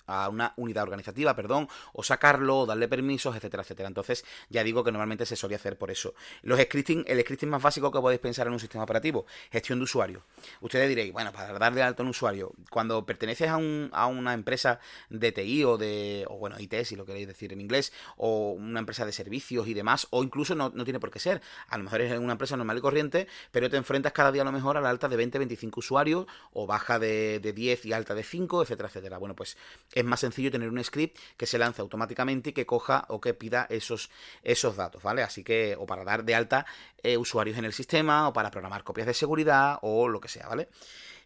a 0.06 0.28
una 0.28 0.52
unidad 0.56 0.82
organizativa, 0.82 1.34
perdón, 1.34 1.68
o 1.92 2.02
sacarlo, 2.02 2.60
o 2.60 2.66
darle 2.66 2.88
permisos, 2.88 3.34
etcétera, 3.34 3.62
etcétera. 3.62 3.88
Entonces, 3.88 4.24
ya 4.50 4.62
digo 4.62 4.84
que 4.84 4.92
normalmente 4.92 5.24
se 5.26 5.36
solía 5.36 5.56
hacer 5.56 5.78
por 5.78 5.90
eso. 5.90 6.14
Los 6.42 6.60
scripting, 6.60 7.04
el 7.06 7.20
scripting 7.20 7.48
más 7.48 7.62
básico 7.62 7.90
que 7.90 8.00
podéis 8.00 8.20
pensar 8.20 8.46
en 8.46 8.52
un 8.52 8.60
sistema 8.60 8.84
operativo, 8.84 9.26
gestión 9.50 9.78
de 9.78 9.84
usuarios. 9.84 10.22
Ustedes 10.60 10.88
diréis, 10.88 11.12
bueno, 11.12 11.32
para 11.32 11.58
darle 11.58 11.82
alto 11.82 12.02
a 12.02 12.04
un 12.04 12.10
usuario, 12.10 12.52
cuando 12.70 13.06
perteneces 13.06 13.48
a, 13.48 13.56
un, 13.56 13.90
a 13.92 14.06
una 14.06 14.34
empresa 14.34 14.80
de 15.08 15.32
TI 15.32 15.64
o 15.64 15.78
de, 15.78 16.24
o 16.28 16.36
bueno, 16.38 16.56
IT, 16.58 16.74
si 16.84 16.96
lo 16.96 17.06
queréis 17.06 17.26
decir 17.26 17.52
en 17.52 17.60
inglés, 17.60 17.92
o 18.16 18.52
una 18.52 18.80
empresa 18.80 19.06
de 19.06 19.12
servicios 19.12 19.68
y 19.68 19.74
demás, 19.74 20.06
o 20.10 20.22
incluso 20.22 20.54
no, 20.54 20.70
no 20.74 20.84
tiene 20.84 21.00
por 21.00 21.10
qué 21.10 21.18
ser. 21.18 21.40
A 21.68 21.78
lo 21.78 21.84
mejor 21.84 22.00
es 22.00 22.18
una 22.18 22.32
empresa 22.32 22.56
normal 22.56 22.78
y 22.78 22.80
corriente, 22.80 23.26
pero 23.50 23.70
te 23.70 23.76
enfrentas 23.76 24.12
cada 24.12 24.32
día 24.32 24.42
a 24.42 24.44
lo 24.44 24.52
mejor 24.52 24.65
a 24.74 24.80
la 24.80 24.90
alta 24.90 25.08
de 25.08 25.16
20-25 25.16 25.78
usuarios 25.78 26.26
o 26.52 26.66
baja 26.66 26.98
de, 26.98 27.40
10 27.40 27.86
y 27.86 27.92
alta 27.92 28.14
de 28.14 28.22
5, 28.22 28.62
etcétera, 28.62 28.88
etcétera. 28.88 29.18
Bueno, 29.18 29.36
pues 29.36 29.56
es 29.92 30.04
más 30.04 30.20
sencillo 30.20 30.50
tener 30.50 30.68
un 30.68 30.82
script 30.82 31.18
que 31.36 31.46
se 31.46 31.58
lance 31.58 31.82
automáticamente 31.82 32.50
y 32.50 32.52
que 32.52 32.66
coja 32.66 33.04
o 33.08 33.20
que 33.20 33.34
pida 33.34 33.66
esos, 33.70 34.10
esos 34.42 34.76
datos, 34.76 35.02
¿vale? 35.02 35.22
Así 35.22 35.44
que, 35.44 35.76
o 35.78 35.86
para 35.86 36.04
dar 36.04 36.24
de 36.24 36.34
alta 36.34 36.66
eh, 37.02 37.16
usuarios 37.16 37.58
en 37.58 37.64
el 37.64 37.72
sistema, 37.72 38.28
o 38.28 38.32
para 38.32 38.50
programar 38.50 38.82
copias 38.82 39.06
de 39.06 39.14
seguridad, 39.14 39.78
o 39.82 40.08
lo 40.08 40.20
que 40.20 40.28
sea, 40.28 40.48
¿vale? 40.48 40.68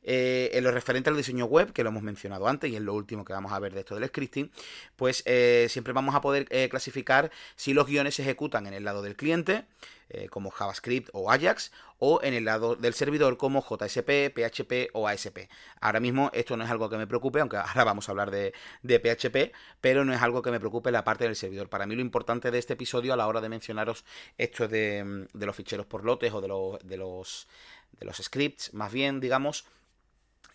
Eh, 0.03 0.51
en 0.55 0.65
lo 0.65 0.71
referente 0.71 1.11
al 1.11 1.17
diseño 1.17 1.45
web, 1.45 1.73
que 1.73 1.83
lo 1.85 1.91
hemos 1.91 2.03
mencionado 2.03 2.49
antes 2.49 2.71
y 2.71 2.77
es 2.77 2.83
lo 2.83 2.95
último 2.95 3.25
que 3.25 3.33
vamos 3.33 3.53
a 3.53 3.59
ver 3.59 3.75
de 3.75 3.81
esto 3.81 3.95
del 3.95 4.09
scripting, 4.09 4.51
pues 4.97 5.23
eh, 5.27 5.67
siempre 5.69 5.93
vamos 5.93 6.15
a 6.15 6.21
poder 6.21 6.47
eh, 6.51 6.69
clasificar 6.71 7.31
si 7.55 7.75
los 7.75 7.87
guiones 7.87 8.15
se 8.15 8.23
ejecutan 8.23 8.67
en 8.67 8.75
el 8.75 8.85
lado 8.85 9.03
del 9.03 9.17
cliente, 9.17 9.65
como 10.31 10.51
JavaScript 10.51 11.09
o 11.13 11.31
Ajax, 11.31 11.71
o 12.01 12.21
en 12.25 12.35
el 12.35 12.45
lado 12.45 12.75
del 12.75 12.95
servidor 12.95 13.37
como 13.37 13.63
JSP, 13.63 14.35
PHP 14.35 14.91
o 14.93 15.07
ASP. 15.07 15.49
Ahora 15.81 16.01
mismo 16.01 16.33
esto 16.35 16.57
no 16.57 16.65
es 16.65 16.71
algo 16.71 16.91
que 16.91 16.97
me 16.97 17.07
preocupe, 17.07 17.39
aunque 17.39 17.59
ahora 17.59 17.85
vamos 17.85 18.09
a 18.09 18.11
hablar 18.13 18.33
de, 18.33 18.53
PHP, 18.83 19.55
pero 19.81 20.05
no 20.05 20.13
es 20.13 20.21
algo 20.21 20.43
que 20.43 20.51
me 20.51 20.59
preocupe 20.59 20.91
la 20.91 21.05
parte 21.05 21.27
del 21.27 21.37
servidor. 21.37 21.69
Para 21.69 21.87
mí 21.87 21.95
lo 21.95 22.01
importante 22.01 22.51
de 22.51 22.59
este 22.59 22.73
episodio 22.73 23.13
a 23.13 23.17
la 23.17 23.29
hora 23.29 23.41
de 23.41 23.51
mencionaros 23.51 24.05
esto 24.37 24.67
de, 24.67 25.29
de 25.33 25.47
los 25.47 25.55
ficheros 25.55 25.87
por 25.87 26.05
lotes 26.05 26.33
o 26.33 26.41
de 26.41 26.49
los, 26.49 26.81
de 26.85 26.97
los, 26.97 27.47
de 28.01 28.07
los 28.07 28.17
scripts, 28.17 28.75
más 28.75 28.93
bien, 28.93 29.21
digamos, 29.21 29.65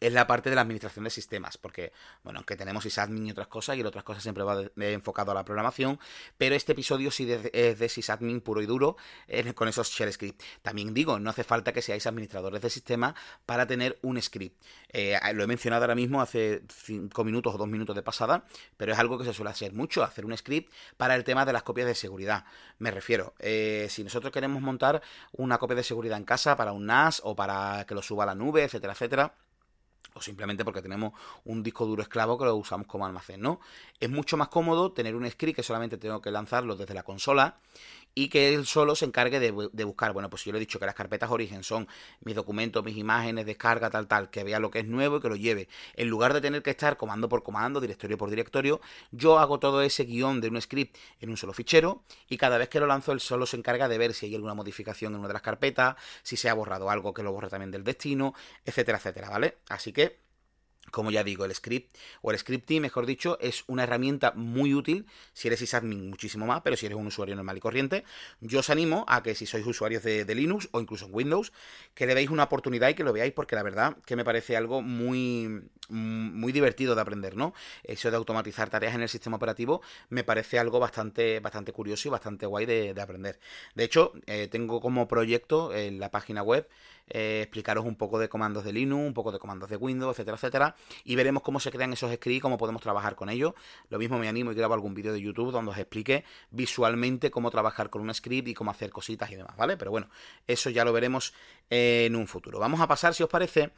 es 0.05 0.13
la 0.13 0.27
parte 0.27 0.50
de 0.50 0.55
la 0.55 0.62
administración 0.62 1.03
de 1.05 1.09
sistemas, 1.09 1.57
porque, 1.57 1.91
bueno, 2.24 2.39
aunque 2.39 2.55
tenemos 2.55 2.83
sysadmin 2.83 3.27
y 3.27 3.31
otras 3.31 3.47
cosas, 3.47 3.77
y 3.77 3.83
otras 3.83 4.03
cosas 4.03 4.24
siempre 4.24 4.43
va 4.43 4.63
enfocado 4.77 5.31
a 5.31 5.33
la 5.33 5.45
programación, 5.45 6.00
pero 6.38 6.55
este 6.55 6.74
episodio 6.74 7.12
sí 7.12 7.31
es 7.53 7.79
de 7.79 7.89
sysadmin 7.89 8.41
puro 8.41 8.62
y 8.62 8.65
duro, 8.65 8.97
con 9.55 9.67
esos 9.67 9.89
shell 9.89 10.12
script. 10.12 10.41
También 10.62 10.93
digo, 10.93 11.19
no 11.19 11.29
hace 11.29 11.43
falta 11.43 11.74
que 11.74 11.81
seáis 11.81 12.05
administradores 12.07 12.62
de 12.62 12.69
sistema 12.69 13.15
para 13.45 13.67
tener 13.67 13.97
un 14.01 14.21
script. 14.21 14.62
Eh, 14.89 15.17
lo 15.33 15.43
he 15.43 15.47
mencionado 15.47 15.83
ahora 15.83 15.95
mismo 15.95 16.21
hace 16.21 16.63
5 16.69 17.24
minutos 17.24 17.53
o 17.53 17.57
2 17.57 17.67
minutos 17.67 17.95
de 17.95 18.03
pasada, 18.03 18.45
pero 18.77 18.93
es 18.93 19.00
algo 19.00 19.17
que 19.17 19.25
se 19.25 19.33
suele 19.33 19.51
hacer 19.51 19.74
mucho, 19.74 20.03
hacer 20.03 20.25
un 20.25 20.35
script 20.38 20.71
para 20.97 21.15
el 21.15 21.24
tema 21.24 21.45
de 21.45 21.53
las 21.53 21.63
copias 21.63 21.88
de 21.88 21.95
seguridad. 21.95 22.45
Me 22.79 22.91
refiero, 22.91 23.33
eh, 23.39 23.88
si 23.89 24.03
nosotros 24.03 24.31
queremos 24.31 24.62
montar 24.62 25.01
una 25.33 25.57
copia 25.57 25.75
de 25.75 25.83
seguridad 25.83 26.17
en 26.17 26.25
casa 26.25 26.55
para 26.55 26.71
un 26.71 26.85
NAS 26.85 27.21
o 27.24 27.35
para 27.35 27.85
que 27.85 27.95
lo 27.95 28.01
suba 28.01 28.24
a 28.24 28.27
la 28.27 28.35
nube, 28.35 28.63
etcétera, 28.63 28.93
etcétera, 28.93 29.33
o 30.15 30.22
simplemente 30.22 30.63
porque 30.63 30.81
tenemos 30.81 31.13
un 31.43 31.62
disco 31.62 31.86
duro 31.86 32.01
esclavo 32.01 32.38
que 32.38 32.45
lo 32.45 32.55
usamos 32.55 32.88
como 32.88 33.05
almacén, 33.05 33.41
¿no? 33.41 33.60
Es 34.00 34.10
mucho 34.10 34.38
más 34.38 34.48
cómodo 34.48 34.93
tener 34.93 35.13
un 35.13 35.29
script 35.29 35.57
que 35.57 35.63
solamente 35.63 35.98
tengo 35.98 36.22
que 36.22 36.31
lanzarlo 36.31 36.75
desde 36.75 36.93
la 36.93 37.03
consola 37.03 37.57
y 38.15 38.29
que 38.29 38.53
él 38.53 38.65
solo 38.65 38.95
se 38.95 39.05
encargue 39.05 39.39
de, 39.41 39.51
buscar. 39.51 40.13
Bueno, 40.13 40.29
pues 40.29 40.45
yo 40.45 40.53
le 40.53 40.57
he 40.57 40.60
dicho 40.60 40.79
que 40.79 40.86
las 40.86 40.95
carpetas 40.95 41.29
origen 41.29 41.63
son 41.63 41.88
mis 42.22 42.34
documentos, 42.34 42.84
mis 42.84 42.98
imágenes, 42.98 43.45
descarga, 43.45 43.89
tal, 43.89 44.07
tal, 44.07 44.29
que 44.29 44.45
vea 44.45 44.60
lo 44.60 44.72
que 44.72 44.79
es 44.79 44.88
nuevo 44.88 45.17
y 45.17 45.19
que 45.19 45.27
lo 45.27 45.36
lleve. 45.36 45.67
En 45.95 46.07
lugar 46.07 46.34
de 46.34 46.39
tener 46.39 46.63
que 46.63 46.69
estar 46.72 46.95
comando 46.95 47.27
por 47.27 47.43
comando, 47.43 47.81
directorio 47.81 48.17
por 48.17 48.29
directorio, 48.29 48.79
yo 49.12 49.38
hago 49.38 49.60
todo 49.60 49.81
ese 49.81 50.05
guion 50.05 50.39
de 50.39 50.48
un 50.48 50.62
script 50.62 50.98
en 51.19 51.29
un 51.29 51.38
solo 51.38 51.51
fichero 51.53 52.03
y 52.29 52.38
cada 52.38 52.57
vez 52.57 52.69
que 52.69 52.79
lo 52.79 52.88
lanzo 52.88 53.12
él 53.12 53.19
solo 53.19 53.45
se 53.45 53.57
encarga 53.57 53.89
de 53.89 53.98
ver 53.98 54.13
si 54.13 54.27
hay 54.27 54.36
alguna 54.36 54.53
modificación 54.53 55.13
en 55.13 55.19
una 55.19 55.27
de 55.27 55.34
las 55.34 55.41
carpetas, 55.41 55.95
si 56.24 56.38
se 56.38 56.50
ha 56.50 56.53
borrado 56.53 56.89
algo 56.89 57.13
que 57.13 57.22
lo 57.22 57.34
borre 57.34 57.50
también 57.50 57.72
del 57.72 57.84
destino, 57.84 58.34
etcétera, 58.63 58.98
etcétera, 58.98 59.29
¿vale? 59.29 59.57
Así 59.67 59.91
que 59.91 60.25
como 60.91 61.11
ya 61.11 61.23
digo, 61.23 61.45
el 61.45 61.53
script 61.53 61.95
o 62.21 62.31
el 62.31 62.37
scripting, 62.37 62.81
mejor 62.81 63.05
dicho, 63.05 63.37
es 63.41 63.63
una 63.67 63.83
herramienta 63.83 64.31
muy 64.35 64.73
útil 64.73 65.05
si 65.33 65.47
eres 65.47 65.59
sysadmin 65.59 66.09
muchísimo 66.09 66.45
más, 66.45 66.61
pero 66.61 66.75
si 66.75 66.85
eres 66.85 66.97
un 66.97 67.07
usuario 67.07 67.35
normal 67.35 67.57
y 67.57 67.59
corriente, 67.59 68.03
yo 68.41 68.59
os 68.59 68.69
animo 68.69 69.05
a 69.07 69.23
que 69.23 69.35
si 69.35 69.45
sois 69.45 69.65
usuarios 69.65 70.03
de, 70.03 70.35
Linux 70.35 70.67
o 70.71 70.81
incluso 70.81 71.07
Windows, 71.07 71.53
que 71.93 72.05
le 72.05 72.15
deis 72.15 72.29
una 72.29 72.43
oportunidad 72.43 72.89
y 72.89 72.93
que 72.93 73.03
lo 73.03 73.13
veáis 73.13 73.33
porque 73.33 73.55
la 73.55 73.63
verdad 73.63 73.97
que 74.05 74.15
me 74.15 74.25
parece 74.25 74.57
algo 74.57 74.81
muy, 74.81 75.63
muy 75.89 76.51
divertido 76.51 76.93
de 76.93 77.01
aprender, 77.01 77.35
¿no? 77.35 77.53
Eso 77.83 78.11
de 78.11 78.17
automatizar 78.17 78.69
tareas 78.69 78.95
en 78.95 79.01
el 79.01 79.09
sistema 79.09 79.37
operativo 79.37 79.81
me 80.09 80.23
parece 80.23 80.59
algo 80.59 80.79
bastante, 80.79 81.39
bastante 81.39 81.71
curioso 81.71 82.07
y 82.07 82.11
bastante 82.11 82.45
guay 82.45 82.65
de, 82.65 82.95
aprender. 83.01 83.39
De 83.75 83.83
hecho, 83.83 84.13
eh, 84.25 84.47
tengo 84.49 84.81
como 84.81 85.07
proyecto 85.07 85.73
en 85.73 85.99
la 85.99 86.11
página 86.11 86.41
web 86.41 86.67
eh, 87.07 87.41
explicaros 87.43 87.85
un 87.85 87.95
poco 87.95 88.19
de 88.19 88.29
comandos 88.29 88.63
de 88.63 88.74
Linux, 88.74 89.07
un 89.07 89.13
poco 89.13 89.31
de 89.31 89.39
comandos 89.39 89.69
de 89.69 89.77
Windows, 89.77 90.15
etcétera, 90.15 90.38
etcétera, 90.38 90.75
y 91.03 91.15
veremos 91.15 91.43
cómo 91.43 91.59
se 91.59 91.71
crean 91.71 91.93
esos 91.93 92.13
scripts, 92.13 92.41
cómo 92.41 92.57
podemos 92.57 92.81
trabajar 92.81 93.15
con 93.15 93.29
ellos. 93.29 93.53
Lo 93.89 94.00
mismo 94.00 94.17
me 94.17 94.27
animo 94.27 94.51
y 94.51 94.55
grabo 94.55 94.74
algún 94.74 94.93
vídeo 94.93 95.13
de 95.13 95.21
YouTube 95.21 95.51
donde 95.51 95.71
os 95.71 95.77
explique 95.77 96.24
visualmente 96.51 97.31
cómo 97.31 97.51
trabajar 97.51 97.89
con 97.89 98.01
un 98.01 98.13
script 98.13 98.47
y 98.47 98.53
cómo 98.53 98.71
hacer 98.71 98.89
cositas 98.89 99.31
y 99.31 99.35
demás, 99.35 99.55
¿vale? 99.57 99.77
Pero 99.77 99.91
bueno, 99.91 100.09
eso 100.47 100.69
ya 100.69 100.83
lo 100.83 100.93
veremos 100.93 101.33
en 101.69 102.15
un 102.15 102.27
futuro. 102.27 102.59
Vamos 102.59 102.79
a 102.81 102.88
pasar, 102.88 103.13
si 103.13 103.24
os 103.24 103.29
parece, 103.29 103.71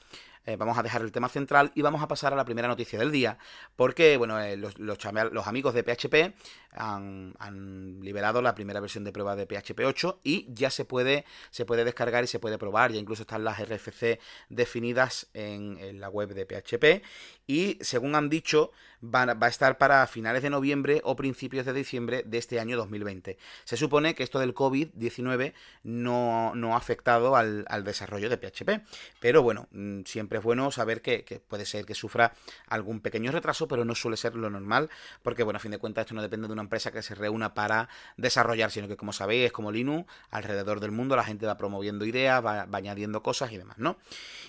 eh, 0.45 0.55
vamos 0.55 0.77
a 0.77 0.83
dejar 0.83 1.01
el 1.01 1.11
tema 1.11 1.29
central 1.29 1.71
y 1.75 1.81
vamos 1.81 2.01
a 2.01 2.07
pasar 2.07 2.33
a 2.33 2.35
la 2.35 2.45
primera 2.45 2.67
noticia 2.67 2.97
del 2.99 3.11
día, 3.11 3.37
porque 3.75 4.17
bueno, 4.17 4.39
eh, 4.39 4.57
los, 4.57 5.05
amigos 5.45 5.73
de 5.73 5.83
PHP 5.83 6.33
han, 6.71 7.99
liberado 8.01 8.41
la 8.41 8.55
primera 8.55 8.79
versión 8.79 9.03
de 9.03 9.11
prueba 9.11 9.35
de 9.35 9.45
PHP 9.45 9.81
8 9.85 10.19
y 10.23 10.47
ya 10.53 10.69
se 10.69 10.85
puede, 10.85 11.25
se 11.49 11.65
puede 11.65 11.83
descargar 11.83 12.23
y 12.23 12.27
se 12.27 12.39
puede 12.39 12.57
probar, 12.57 12.91
ya 12.91 12.99
incluso 12.99 13.23
están 13.23 13.43
las 13.43 13.59
RFC 13.59 14.19
definidas 14.49 15.27
en, 15.33 15.99
la 15.99 16.09
web 16.09 16.33
de 16.33 16.45
PHP 16.45 17.03
y 17.47 17.77
según 17.81 18.15
han 18.15 18.29
dicho 18.29 18.71
va, 19.03 19.23
a 19.23 19.47
estar 19.47 19.77
para 19.77 20.05
finales 20.07 20.43
de 20.43 20.49
noviembre 20.49 21.01
o 21.03 21.15
principios 21.15 21.65
de 21.65 21.73
diciembre 21.73 22.23
de 22.25 22.37
este 22.37 22.59
año 22.59 22.77
2020. 22.77 23.37
Se 23.63 23.77
supone 23.77 24.15
que 24.15 24.23
esto 24.23 24.39
del 24.39 24.53
COVID-19 24.53 25.53
no, 25.83 26.53
no, 26.55 26.73
ha 26.73 26.77
afectado 26.77 27.35
al, 27.35 27.65
al 27.69 27.83
desarrollo 27.83 28.29
de 28.29 28.37
PHP, 28.37 28.85
pero 29.19 29.41
bueno, 29.41 29.67
mm, 29.71 30.01
siempre 30.05 30.26
siempre 30.27 30.39
es 30.39 30.43
bueno 30.43 30.69
saber 30.71 31.01
que, 31.01 31.41
puede 31.47 31.65
ser 31.65 31.85
que 31.85 31.95
sufra 31.95 32.33
algún 32.67 32.99
pequeño 32.99 33.31
retraso, 33.31 33.69
pero 33.69 33.85
no 33.85 33.95
suele 33.95 34.17
ser 34.17 34.35
lo 34.35 34.49
normal, 34.49 34.89
porque 35.23 35.41
bueno, 35.43 35.55
a 35.55 35.59
fin 35.61 35.71
de 35.71 35.77
cuentas 35.77 36.03
esto 36.03 36.15
no 36.15 36.21
depende 36.21 36.47
de 36.47 36.53
una 36.53 36.63
empresa 36.63 36.91
que 36.91 37.01
se 37.01 37.15
reúna 37.15 37.53
para 37.53 37.87
desarrollar, 38.17 38.69
sino 38.69 38.89
que 38.89 38.97
como 38.97 39.13
sabéis 39.13 39.45
es 39.45 39.51
como 39.53 39.71
Linux, 39.71 40.11
alrededor 40.29 40.81
del 40.81 40.91
mundo 40.91 41.15
la 41.15 41.23
gente 41.23 41.45
va 41.45 41.55
promoviendo 41.55 42.03
ideas, 42.03 42.45
va, 42.45 42.65
va 42.65 42.77
añadiendo 42.77 43.23
cosas 43.23 43.53
y 43.53 43.57
demás, 43.57 43.77
¿no? 43.77 43.95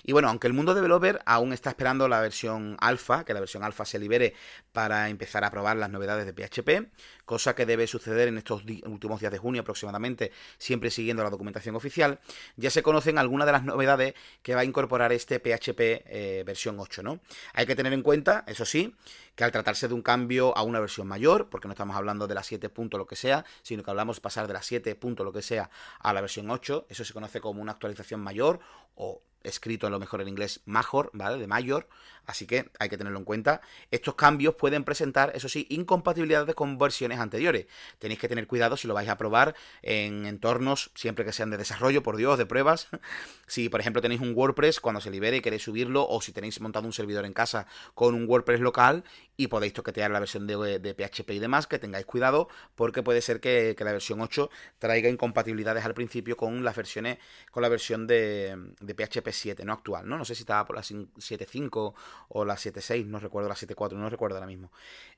Y 0.03 0.11
bueno, 0.11 0.27
aunque 0.27 0.47
el 0.47 0.53
mundo 0.53 0.73
developer 0.73 1.21
aún 1.25 1.53
está 1.53 1.69
esperando 1.69 2.09
la 2.09 2.19
versión 2.19 2.75
alfa, 2.81 3.23
que 3.23 3.33
la 3.33 3.39
versión 3.39 3.63
alfa 3.63 3.85
se 3.85 3.99
libere 3.99 4.33
para 4.73 5.07
empezar 5.07 5.45
a 5.45 5.51
probar 5.51 5.77
las 5.77 5.89
novedades 5.89 6.25
de 6.25 6.33
PHP, 6.33 6.91
cosa 7.23 7.55
que 7.55 7.65
debe 7.65 7.87
suceder 7.87 8.27
en 8.27 8.37
estos 8.37 8.63
últimos 8.85 9.19
días 9.21 9.31
de 9.31 9.37
junio 9.37 9.61
aproximadamente, 9.61 10.31
siempre 10.57 10.89
siguiendo 10.89 11.23
la 11.23 11.29
documentación 11.29 11.75
oficial, 11.75 12.19
ya 12.57 12.69
se 12.69 12.83
conocen 12.83 13.17
algunas 13.17 13.45
de 13.45 13.53
las 13.53 13.63
novedades 13.63 14.13
que 14.41 14.55
va 14.55 14.61
a 14.61 14.65
incorporar 14.65 15.13
este 15.13 15.39
Eh, 15.77 16.43
versión 16.45 16.79
8, 16.79 17.03
¿no? 17.03 17.19
Hay 17.53 17.65
que 17.65 17.75
tener 17.75 17.93
en 17.93 18.01
cuenta, 18.01 18.43
eso 18.47 18.65
sí, 18.65 18.95
que 19.35 19.43
al 19.43 19.51
tratarse 19.51 19.87
de 19.87 19.93
un 19.93 20.01
cambio 20.01 20.55
a 20.57 20.63
una 20.63 20.79
versión 20.79 21.07
mayor, 21.07 21.49
porque 21.49 21.67
no 21.67 21.73
estamos 21.73 21.95
hablando 21.95 22.27
de 22.27 22.35
la 22.35 22.43
7. 22.43 22.69
lo 22.91 23.05
que 23.05 23.15
sea, 23.15 23.45
sino 23.61 23.83
que 23.83 23.89
hablamos 23.89 24.19
pasar 24.19 24.47
de 24.47 24.53
la 24.53 24.61
7. 24.61 24.97
lo 25.23 25.33
que 25.33 25.41
sea 25.41 25.69
a 25.99 26.13
la 26.13 26.21
versión 26.21 26.49
8, 26.49 26.87
eso 26.89 27.03
se 27.05 27.13
conoce 27.13 27.41
como 27.41 27.61
una 27.61 27.71
actualización 27.71 28.21
mayor 28.21 28.59
o 28.95 29.21
escrito 29.43 29.87
a 29.87 29.89
lo 29.89 29.99
mejor 29.99 30.21
en 30.21 30.27
inglés 30.27 30.61
major, 30.65 31.09
¿vale? 31.13 31.37
De 31.37 31.47
mayor, 31.47 31.87
así 32.25 32.45
que 32.45 32.69
hay 32.79 32.89
que 32.89 32.97
tenerlo 32.97 33.19
en 33.19 33.25
cuenta. 33.25 33.61
Estos 33.91 34.15
cambios 34.15 34.55
pueden 34.55 34.83
presentar, 34.83 35.31
eso 35.35 35.49
sí, 35.49 35.65
incompatibilidades 35.69 36.55
con 36.55 36.77
versiones 36.77 37.19
anteriores. 37.19 37.67
Tenéis 37.99 38.19
que 38.19 38.27
tener 38.27 38.47
cuidado 38.47 38.77
si 38.77 38.87
lo 38.87 38.93
vais 38.93 39.09
a 39.09 39.17
probar 39.17 39.55
en 39.81 40.25
entornos, 40.25 40.91
siempre 40.95 41.25
que 41.25 41.33
sean 41.33 41.49
de 41.49 41.57
desarrollo, 41.57 42.03
por 42.03 42.17
Dios, 42.17 42.37
de 42.37 42.45
pruebas. 42.45 42.87
si, 43.47 43.69
por 43.69 43.79
ejemplo, 43.79 44.01
tenéis 44.01 44.21
un 44.21 44.33
WordPress, 44.35 44.79
cuando 44.79 45.01
se 45.01 45.11
libere 45.11 45.37
y 45.37 45.41
queréis 45.41 45.63
subirlo, 45.63 46.07
o 46.07 46.21
si 46.21 46.31
tenéis 46.31 46.59
montado 46.61 46.85
un 46.85 46.93
servidor 46.93 47.25
en 47.25 47.33
casa 47.33 47.67
con 47.93 48.13
un 48.13 48.27
WordPress 48.27 48.59
local 48.59 49.03
y 49.39 49.47
podéis 49.47 49.71
toquetear 49.71 50.11
la 50.11 50.19
versión 50.19 50.45
de, 50.47 50.93
PHP 50.93 51.29
y 51.31 51.39
demás, 51.39 51.65
que 51.65 51.79
tengáis 51.79 52.05
cuidado, 52.05 52.49
porque 52.75 53.03
puede 53.03 53.21
ser 53.21 53.39
que, 53.39 53.73
la 53.79 53.93
versión 53.93 54.19
8 54.19 54.49
traiga 54.79 55.07
incompatibilidades 55.07 55.85
al 55.85 55.93
principio 55.93 56.35
con 56.35 56.61
las 56.65 56.75
versiones, 56.75 57.19
con 57.49 57.63
la 57.63 57.69
versión 57.69 58.05
de, 58.05 58.73
PHP 58.85 59.29
7, 59.31 59.63
no 59.63 59.71
actual, 59.71 60.09
¿no? 60.09 60.17
No 60.17 60.25
sé 60.25 60.35
si 60.35 60.41
estaba 60.41 60.65
por 60.65 60.75
la 60.75 60.81
7.5 60.81 61.93
o 62.27 62.43
la 62.43 62.55
7.6, 62.55 63.05
no 63.05 63.17
recuerdo 63.17 63.47
la 63.47 63.55
7.4, 63.55 63.93
no 63.93 64.09
recuerdo 64.09 64.35
ahora 64.35 64.45
mismo. 64.45 64.73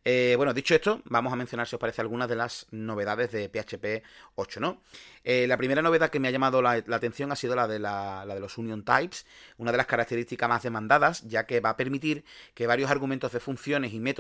Eh, 0.05 0.35
bueno, 0.37 0.53
dicho 0.53 0.75
esto, 0.75 1.01
vamos 1.05 1.33
a 1.33 1.35
mencionar, 1.35 1.67
si 1.67 1.75
os 1.75 1.79
parece, 1.79 2.01
algunas 2.01 2.29
de 2.29 2.35
las 2.35 2.67
novedades 2.69 3.31
de 3.31 3.49
PHP 3.49 4.03
8, 4.35 4.59
¿no? 4.59 4.81
Eh, 5.23 5.47
la 5.47 5.57
primera 5.57 5.81
novedad 5.81 6.11
que 6.11 6.19
me 6.19 6.27
ha 6.27 6.31
llamado 6.31 6.61
la, 6.61 6.73
atención 6.73 7.31
ha 7.31 7.35
sido 7.35 7.55
la 7.55 7.67
de, 7.67 7.79
la, 7.79 8.23
de 8.27 8.39
los 8.39 8.59
Union 8.59 8.83
Types, 8.83 9.25
una 9.57 9.71
de 9.71 9.77
las 9.77 9.87
características 9.87 10.47
más 10.47 10.61
demandadas, 10.61 11.27
ya 11.27 11.47
que 11.47 11.59
va 11.59 11.71
a 11.71 11.77
permitir 11.77 12.23
que 12.53 12.67
varios 12.67 12.91
argumentos 12.91 13.31
de 13.31 13.39
funciones 13.39 13.93
y 13.93 13.99
métodos 13.99 14.10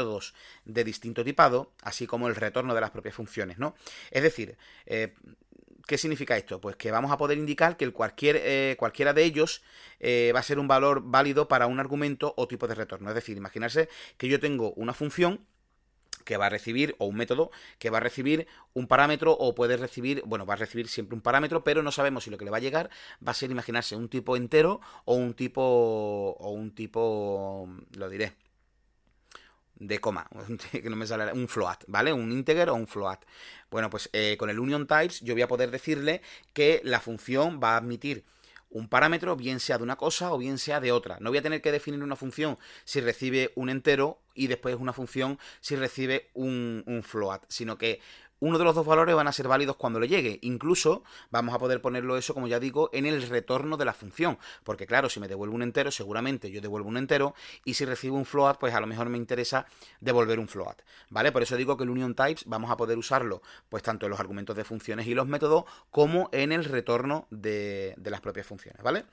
de 0.65 0.83
distinto 0.83 1.23
tipado, 1.23 1.71
así 1.81 2.07
como 2.07 2.27
el 2.27 2.35
retorno 2.35 2.73
de 2.75 2.81
las 2.81 2.91
propias 2.91 3.15
funciones, 3.15 3.57
¿no? 3.57 3.75
Es 4.11 4.23
decir, 4.23 4.57
eh, 4.85 5.13
¿Qué 5.87 5.97
significa 5.97 6.37
esto? 6.37 6.61
Pues 6.61 6.75
que 6.75 6.91
vamos 6.91 7.11
a 7.11 7.17
poder 7.17 7.37
indicar 7.37 7.75
que 7.75 7.85
el 7.85 7.91
cualquier, 7.91 8.37
eh, 8.37 8.75
cualquiera 8.77 9.13
de 9.13 9.23
ellos 9.23 9.61
eh, 9.99 10.31
va 10.33 10.39
a 10.39 10.43
ser 10.43 10.59
un 10.59 10.67
valor 10.67 11.01
válido 11.03 11.47
para 11.47 11.67
un 11.67 11.79
argumento 11.79 12.33
o 12.37 12.47
tipo 12.47 12.67
de 12.67 12.75
retorno. 12.75 13.09
Es 13.09 13.15
decir, 13.15 13.35
imaginarse 13.35 13.89
que 14.17 14.27
yo 14.27 14.39
tengo 14.39 14.71
una 14.73 14.93
función 14.93 15.45
que 16.23 16.37
va 16.37 16.45
a 16.45 16.49
recibir, 16.49 16.95
o 16.99 17.05
un 17.05 17.15
método 17.15 17.51
que 17.79 17.89
va 17.89 17.97
a 17.97 18.01
recibir 18.01 18.47
un 18.73 18.87
parámetro 18.87 19.33
o 19.33 19.55
puede 19.55 19.75
recibir, 19.75 20.21
bueno, 20.25 20.45
va 20.45 20.53
a 20.53 20.57
recibir 20.57 20.87
siempre 20.87 21.15
un 21.15 21.21
parámetro, 21.21 21.63
pero 21.63 21.83
no 21.83 21.91
sabemos 21.91 22.23
si 22.23 22.29
lo 22.29 22.37
que 22.37 22.45
le 22.45 22.51
va 22.51 22.57
a 22.57 22.61
llegar 22.61 22.89
va 23.25 23.31
a 23.31 23.35
ser, 23.35 23.51
imaginarse, 23.51 23.95
un 23.95 24.07
tipo 24.07 24.37
entero 24.37 24.81
o 25.05 25.15
un 25.15 25.33
tipo, 25.33 25.61
o 25.61 26.51
un 26.51 26.75
tipo, 26.75 27.67
lo 27.97 28.09
diré, 28.09 28.33
de 29.81 29.99
coma, 29.99 30.29
que 30.71 30.89
no 30.89 30.95
me 30.95 31.07
sale 31.07 31.33
un 31.33 31.47
float, 31.47 31.85
¿vale? 31.87 32.13
Un 32.13 32.31
integer 32.31 32.69
o 32.69 32.75
un 32.75 32.87
float. 32.87 33.25
Bueno, 33.71 33.89
pues 33.89 34.09
eh, 34.13 34.37
con 34.37 34.49
el 34.49 34.59
union 34.59 34.85
types 34.85 35.21
yo 35.21 35.33
voy 35.33 35.41
a 35.41 35.47
poder 35.47 35.71
decirle 35.71 36.21
que 36.53 36.81
la 36.83 36.99
función 36.99 37.59
va 37.61 37.73
a 37.73 37.77
admitir 37.77 38.23
un 38.69 38.87
parámetro, 38.87 39.35
bien 39.35 39.59
sea 39.59 39.77
de 39.77 39.83
una 39.83 39.97
cosa 39.97 40.31
o 40.31 40.37
bien 40.37 40.57
sea 40.57 40.79
de 40.79 40.91
otra. 40.91 41.17
No 41.19 41.29
voy 41.29 41.39
a 41.39 41.41
tener 41.41 41.61
que 41.61 41.71
definir 41.71 42.01
una 42.03 42.15
función 42.15 42.57
si 42.85 43.01
recibe 43.01 43.51
un 43.55 43.69
entero 43.69 44.19
y 44.33 44.47
después 44.47 44.75
una 44.75 44.93
función 44.93 45.39
si 45.59 45.75
recibe 45.75 46.29
un, 46.35 46.83
un 46.85 47.03
float, 47.03 47.43
sino 47.49 47.77
que 47.77 47.99
uno 48.41 48.57
de 48.57 48.63
los 48.65 48.75
dos 48.75 48.85
valores 48.85 49.15
van 49.15 49.27
a 49.27 49.31
ser 49.31 49.47
válidos 49.47 49.77
cuando 49.77 49.99
le 49.99 50.07
llegue. 50.07 50.39
Incluso 50.41 51.03
vamos 51.29 51.55
a 51.55 51.59
poder 51.59 51.79
ponerlo 51.79 52.17
eso, 52.17 52.33
como 52.33 52.47
ya 52.47 52.59
digo, 52.59 52.89
en 52.91 53.05
el 53.05 53.21
retorno 53.29 53.77
de 53.77 53.85
la 53.85 53.93
función. 53.93 54.37
Porque 54.63 54.87
claro, 54.87 55.09
si 55.09 55.19
me 55.19 55.27
devuelve 55.27 55.55
un 55.55 55.61
entero, 55.61 55.91
seguramente 55.91 56.49
yo 56.51 56.59
devuelvo 56.59 56.89
un 56.89 56.97
entero. 56.97 57.35
Y 57.65 57.75
si 57.75 57.85
recibo 57.85 58.17
un 58.17 58.25
float, 58.25 58.57
pues 58.59 58.73
a 58.73 58.81
lo 58.81 58.87
mejor 58.87 59.09
me 59.09 59.17
interesa 59.17 59.67
devolver 59.99 60.39
un 60.39 60.47
float. 60.47 60.81
¿Vale? 61.09 61.31
Por 61.31 61.43
eso 61.43 61.55
digo 61.55 61.77
que 61.77 61.83
el 61.83 61.91
union 61.91 62.15
types 62.15 62.45
vamos 62.47 62.71
a 62.71 62.77
poder 62.77 62.97
usarlo, 62.97 63.43
pues 63.69 63.83
tanto 63.83 64.07
en 64.07 64.09
los 64.09 64.19
argumentos 64.19 64.55
de 64.55 64.63
funciones 64.63 65.05
y 65.05 65.13
los 65.13 65.27
métodos, 65.27 65.65
como 65.91 66.29
en 66.31 66.51
el 66.51 66.65
retorno 66.65 67.27
de 67.29 67.95
las 68.03 68.21
propias 68.21 68.47
funciones. 68.47 68.81
¿Vale? 68.81 69.05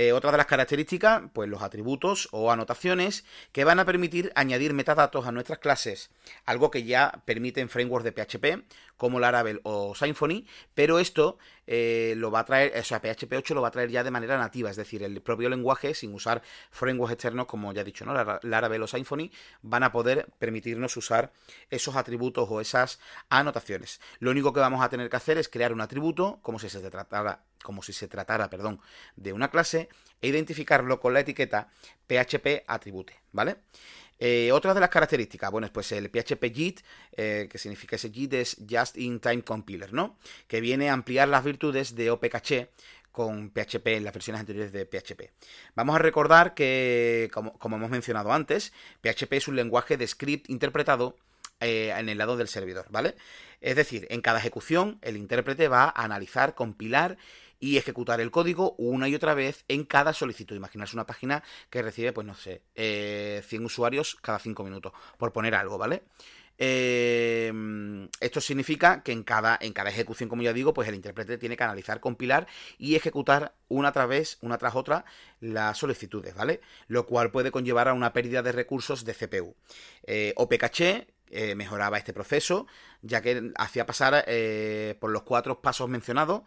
Eh, 0.00 0.12
otra 0.12 0.30
de 0.30 0.36
las 0.36 0.46
características, 0.46 1.22
pues 1.32 1.48
los 1.48 1.60
atributos 1.60 2.28
o 2.30 2.52
anotaciones 2.52 3.24
que 3.50 3.64
van 3.64 3.80
a 3.80 3.84
permitir 3.84 4.30
añadir 4.36 4.72
metadatos 4.72 5.26
a 5.26 5.32
nuestras 5.32 5.58
clases, 5.58 6.12
algo 6.44 6.70
que 6.70 6.84
ya 6.84 7.20
permiten 7.24 7.68
frameworks 7.68 8.04
de 8.04 8.12
PHP 8.12 8.64
como 8.96 9.18
Laravel 9.18 9.60
o 9.64 9.96
Symfony, 9.96 10.44
pero 10.76 11.00
esto 11.00 11.38
eh, 11.70 12.14
lo 12.16 12.30
va 12.30 12.40
a 12.40 12.44
traer, 12.46 12.72
o 12.78 12.82
sea, 12.82 12.98
PHP 12.98 13.34
8 13.36 13.54
lo 13.54 13.60
va 13.60 13.68
a 13.68 13.70
traer 13.70 13.90
ya 13.90 14.02
de 14.02 14.10
manera 14.10 14.38
nativa, 14.38 14.70
es 14.70 14.76
decir, 14.76 15.02
el 15.02 15.20
propio 15.20 15.50
lenguaje, 15.50 15.92
sin 15.92 16.14
usar 16.14 16.40
frameworks 16.70 17.12
externos, 17.12 17.44
como 17.44 17.74
ya 17.74 17.82
he 17.82 17.84
dicho, 17.84 18.06
¿no? 18.06 18.14
Laravel 18.42 18.82
o 18.82 18.86
Symfony, 18.86 19.30
van 19.60 19.82
a 19.82 19.92
poder 19.92 20.28
permitirnos 20.38 20.96
usar 20.96 21.30
esos 21.68 21.94
atributos 21.94 22.48
o 22.50 22.62
esas 22.62 23.00
anotaciones. 23.28 24.00
Lo 24.18 24.30
único 24.30 24.54
que 24.54 24.60
vamos 24.60 24.82
a 24.82 24.88
tener 24.88 25.10
que 25.10 25.16
hacer 25.16 25.36
es 25.36 25.50
crear 25.50 25.74
un 25.74 25.82
atributo, 25.82 26.38
como 26.40 26.58
si 26.58 26.70
se 26.70 26.80
tratara, 26.80 27.42
como 27.62 27.82
si 27.82 27.92
se 27.92 28.08
tratara, 28.08 28.48
perdón, 28.48 28.80
de 29.16 29.34
una 29.34 29.50
clase, 29.50 29.90
e 30.22 30.28
identificarlo 30.28 31.00
con 31.00 31.12
la 31.12 31.20
etiqueta 31.20 31.68
PHP 32.06 32.64
Attribute, 32.66 33.14
¿vale? 33.32 33.58
Eh, 34.18 34.50
otra 34.52 34.74
de 34.74 34.80
las 34.80 34.88
características, 34.88 35.50
bueno, 35.50 35.68
pues 35.72 35.92
el 35.92 36.10
PHP 36.10 36.52
JIT, 36.52 36.80
eh, 37.16 37.48
que 37.50 37.58
significa 37.58 37.96
ese 37.96 38.10
JIT 38.10 38.34
es 38.34 38.56
Just 38.68 38.98
in 38.98 39.20
Time 39.20 39.42
Compiler, 39.42 39.92
¿no? 39.92 40.18
Que 40.48 40.60
viene 40.60 40.90
a 40.90 40.92
ampliar 40.92 41.28
las 41.28 41.44
virtudes 41.44 41.94
de 41.94 42.10
OPCache 42.10 42.70
con 43.12 43.50
PHP 43.50 43.96
en 43.96 44.04
las 44.04 44.12
versiones 44.12 44.40
anteriores 44.40 44.72
de 44.72 44.86
PHP. 44.86 45.32
Vamos 45.74 45.96
a 45.96 45.98
recordar 45.98 46.54
que, 46.54 47.30
como, 47.32 47.76
hemos 47.76 47.90
mencionado 47.90 48.32
antes, 48.32 48.72
PHP 49.02 49.32
es 49.32 49.48
un 49.48 49.56
lenguaje 49.56 49.96
de 49.96 50.06
script 50.06 50.48
interpretado 50.50 51.16
eh, 51.60 51.92
en 51.96 52.08
el 52.08 52.18
lado 52.18 52.36
del 52.36 52.46
servidor, 52.48 52.86
¿vale? 52.90 53.16
Es 53.60 53.74
decir, 53.74 54.06
en 54.10 54.20
cada 54.20 54.38
ejecución 54.38 54.98
el 55.02 55.16
intérprete 55.16 55.66
va 55.66 55.84
a 55.84 56.04
analizar, 56.04 56.54
compilar 56.54 57.18
y 57.60 57.76
ejecutar 57.76 58.20
el 58.20 58.30
código 58.30 58.74
una 58.78 59.08
y 59.08 59.14
otra 59.14 59.34
vez 59.34 59.64
en 59.68 59.84
cada 59.84 60.12
solicitud. 60.12 60.56
Imaginarse 60.56 60.96
una 60.96 61.06
página 61.06 61.42
que 61.70 61.82
recibe, 61.82 62.12
pues 62.12 62.26
no 62.26 62.34
sé, 62.34 62.62
100 62.74 62.74
eh, 62.76 63.42
usuarios 63.64 64.16
cada 64.22 64.38
5 64.38 64.64
minutos, 64.64 64.92
por 65.16 65.32
poner 65.32 65.54
algo, 65.54 65.78
¿vale? 65.78 66.02
Eh, 66.60 67.52
esto 68.20 68.40
significa 68.40 69.02
que 69.04 69.12
en 69.12 69.22
cada, 69.22 69.56
en 69.60 69.72
cada 69.72 69.90
ejecución, 69.90 70.28
como 70.28 70.42
ya 70.42 70.52
digo, 70.52 70.74
pues 70.74 70.88
el 70.88 70.96
intérprete 70.96 71.38
tiene 71.38 71.56
que 71.56 71.62
analizar, 71.62 72.00
compilar 72.00 72.48
y 72.78 72.96
ejecutar 72.96 73.54
una 73.68 73.92
tras 73.92 74.08
vez, 74.08 74.38
una 74.40 74.58
tras 74.58 74.74
otra, 74.74 75.04
las 75.40 75.78
solicitudes, 75.78 76.34
¿vale? 76.34 76.60
Lo 76.88 77.06
cual 77.06 77.30
puede 77.30 77.52
conllevar 77.52 77.88
a 77.88 77.94
una 77.94 78.12
pérdida 78.12 78.42
de 78.42 78.52
recursos 78.52 79.04
de 79.04 79.14
CPU. 79.14 79.54
Eh, 80.04 80.34
eh, 81.30 81.54
mejoraba 81.54 81.98
este 81.98 82.14
proceso, 82.14 82.66
ya 83.02 83.20
que 83.20 83.52
hacía 83.56 83.86
pasar 83.86 84.24
por 84.98 85.10
los 85.10 85.22
cuatro 85.22 85.60
pasos 85.60 85.88
mencionados 85.88 86.42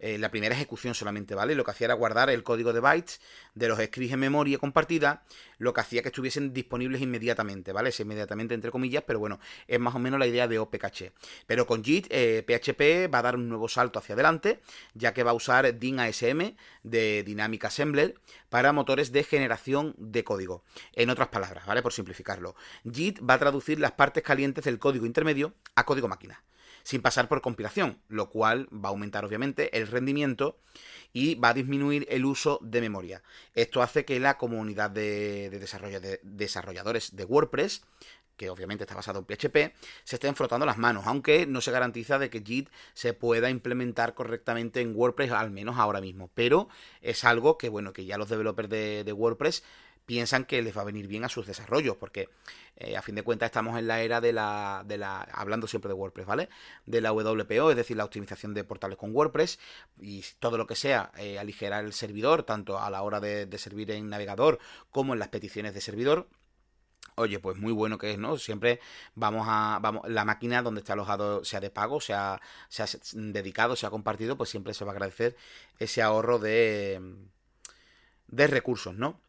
eh, 0.00 0.16
la 0.18 0.30
primera 0.30 0.54
ejecución 0.54 0.94
solamente, 0.94 1.34
¿vale? 1.34 1.54
Lo 1.54 1.64
que 1.64 1.72
hacía 1.72 1.84
era 1.86 1.94
guardar 1.94 2.30
el 2.30 2.42
código 2.42 2.72
de 2.72 2.80
bytes 2.80 3.20
de 3.54 3.68
los 3.68 3.78
scripts 3.78 4.14
en 4.14 4.20
memoria 4.20 4.58
compartida, 4.58 5.24
lo 5.58 5.74
que 5.74 5.82
hacía 5.82 6.00
que 6.00 6.08
estuviesen 6.08 6.54
disponibles 6.54 7.02
inmediatamente, 7.02 7.72
¿vale? 7.72 7.90
Es 7.90 8.00
inmediatamente 8.00 8.54
entre 8.54 8.70
comillas, 8.70 9.04
pero 9.06 9.18
bueno, 9.18 9.40
es 9.68 9.78
más 9.78 9.94
o 9.94 9.98
menos 9.98 10.18
la 10.18 10.26
idea 10.26 10.48
de 10.48 10.58
OPCache. 10.58 11.12
Pero 11.46 11.66
con 11.66 11.84
JIT, 11.84 12.06
PHP 12.06 12.80
eh, 12.80 13.08
va 13.08 13.18
a 13.18 13.22
dar 13.22 13.36
un 13.36 13.48
nuevo 13.48 13.68
salto 13.68 13.98
hacia 13.98 14.14
adelante, 14.14 14.60
ya 14.94 15.12
que 15.12 15.22
va 15.22 15.32
a 15.32 15.34
usar 15.34 15.78
DIN 15.78 16.00
ASM 16.00 16.54
de 16.82 17.22
Dynamic 17.22 17.66
Assembler 17.66 18.14
para 18.48 18.72
motores 18.72 19.12
de 19.12 19.22
generación 19.22 19.94
de 19.98 20.24
código. 20.24 20.64
En 20.94 21.10
otras 21.10 21.28
palabras, 21.28 21.66
¿vale? 21.66 21.82
Por 21.82 21.92
simplificarlo. 21.92 22.56
JIT 22.90 23.20
va 23.28 23.34
a 23.34 23.38
traducir 23.38 23.78
las 23.78 23.92
partes 23.92 24.22
calientes 24.22 24.64
del 24.64 24.78
código 24.78 25.04
intermedio 25.04 25.52
a 25.74 25.84
código 25.84 26.08
máquina 26.08 26.42
sin 26.82 27.02
pasar 27.02 27.28
por 27.28 27.40
compilación, 27.40 28.00
lo 28.08 28.30
cual 28.30 28.68
va 28.72 28.88
a 28.88 28.92
aumentar 28.92 29.24
obviamente 29.24 29.76
el 29.76 29.86
rendimiento 29.86 30.58
y 31.12 31.34
va 31.34 31.50
a 31.50 31.54
disminuir 31.54 32.06
el 32.10 32.24
uso 32.24 32.58
de 32.62 32.80
memoria. 32.80 33.22
Esto 33.54 33.82
hace 33.82 34.04
que 34.04 34.20
la 34.20 34.38
comunidad 34.38 34.90
de, 34.90 35.50
desarrolladores 36.22 37.16
de 37.16 37.24
WordPress 37.24 37.82
que 38.40 38.48
obviamente 38.48 38.84
está 38.84 38.94
basado 38.94 39.18
en 39.18 39.26
PHP, 39.26 39.74
se 40.02 40.16
estén 40.16 40.34
frotando 40.34 40.64
las 40.64 40.78
manos, 40.78 41.06
aunque 41.06 41.46
no 41.46 41.60
se 41.60 41.72
garantiza 41.72 42.18
de 42.18 42.30
que 42.30 42.40
JIT 42.40 42.70
se 42.94 43.12
pueda 43.12 43.50
implementar 43.50 44.14
correctamente 44.14 44.80
en 44.80 44.96
WordPress, 44.96 45.32
al 45.32 45.50
menos 45.50 45.76
ahora 45.76 46.00
mismo. 46.00 46.30
Pero 46.32 46.70
es 47.02 47.24
algo 47.24 47.58
que, 47.58 47.68
bueno, 47.68 47.92
que 47.92 48.06
ya 48.06 48.16
los 48.16 48.30
developers 48.30 48.70
de, 48.70 49.12
WordPress 49.12 49.62
piensan 50.06 50.44
que 50.44 50.60
les 50.62 50.76
va 50.76 50.82
a 50.82 50.84
venir 50.84 51.06
bien 51.06 51.24
a 51.24 51.28
sus 51.28 51.46
desarrollos, 51.46 51.96
porque 51.96 52.28
eh, 52.76 52.96
a 52.96 53.02
fin 53.02 53.14
de 53.14 53.22
cuentas 53.22 53.46
estamos 53.46 53.78
en 53.78 53.86
la 53.86 54.00
era 54.02 54.20
de 54.20 54.32
la, 54.32 54.82
de 54.86 54.98
la, 54.98 55.20
hablando 55.20 55.66
siempre 55.66 55.88
de 55.88 55.94
WordPress, 55.94 56.26
¿vale? 56.26 56.48
De 56.86 57.00
la 57.00 57.12
WPO, 57.12 57.70
es 57.70 57.76
decir, 57.76 57.96
la 57.96 58.04
optimización 58.04 58.54
de 58.54 58.64
portales 58.64 58.98
con 58.98 59.14
WordPress 59.14 59.58
y 60.00 60.24
todo 60.38 60.58
lo 60.58 60.66
que 60.66 60.74
sea 60.74 61.12
eh, 61.18 61.38
aligerar 61.38 61.84
el 61.84 61.92
servidor, 61.92 62.42
tanto 62.42 62.78
a 62.78 62.90
la 62.90 63.02
hora 63.02 63.20
de, 63.20 63.46
servir 63.58 63.90
en 63.90 64.08
navegador 64.08 64.58
como 64.90 65.12
en 65.12 65.18
las 65.18 65.28
peticiones 65.28 65.74
de 65.74 65.80
servidor 65.80 66.28
oye, 67.16 67.38
pues 67.38 67.58
muy 67.58 67.72
bueno 67.72 67.98
que 67.98 68.12
es, 68.12 68.18
¿no? 68.18 68.38
Siempre 68.38 68.80
vamos 69.14 69.46
a, 69.46 69.78
vamos, 69.82 70.08
la 70.08 70.24
máquina 70.24 70.62
donde 70.62 70.80
está 70.80 70.94
alojado, 70.94 71.44
sea 71.44 71.60
de 71.60 71.68
pago, 71.68 72.00
sea, 72.00 72.40
sea 72.68 72.86
dedicado, 73.12 73.76
sea 73.76 73.90
compartido, 73.90 74.38
pues 74.38 74.48
siempre 74.48 74.72
se 74.72 74.84
va 74.86 74.92
a 74.92 74.94
agradecer 74.94 75.36
ese 75.78 76.00
ahorro 76.00 76.38
de, 76.38 77.00
de 78.28 78.46
recursos, 78.46 78.94
¿no? 78.94 79.20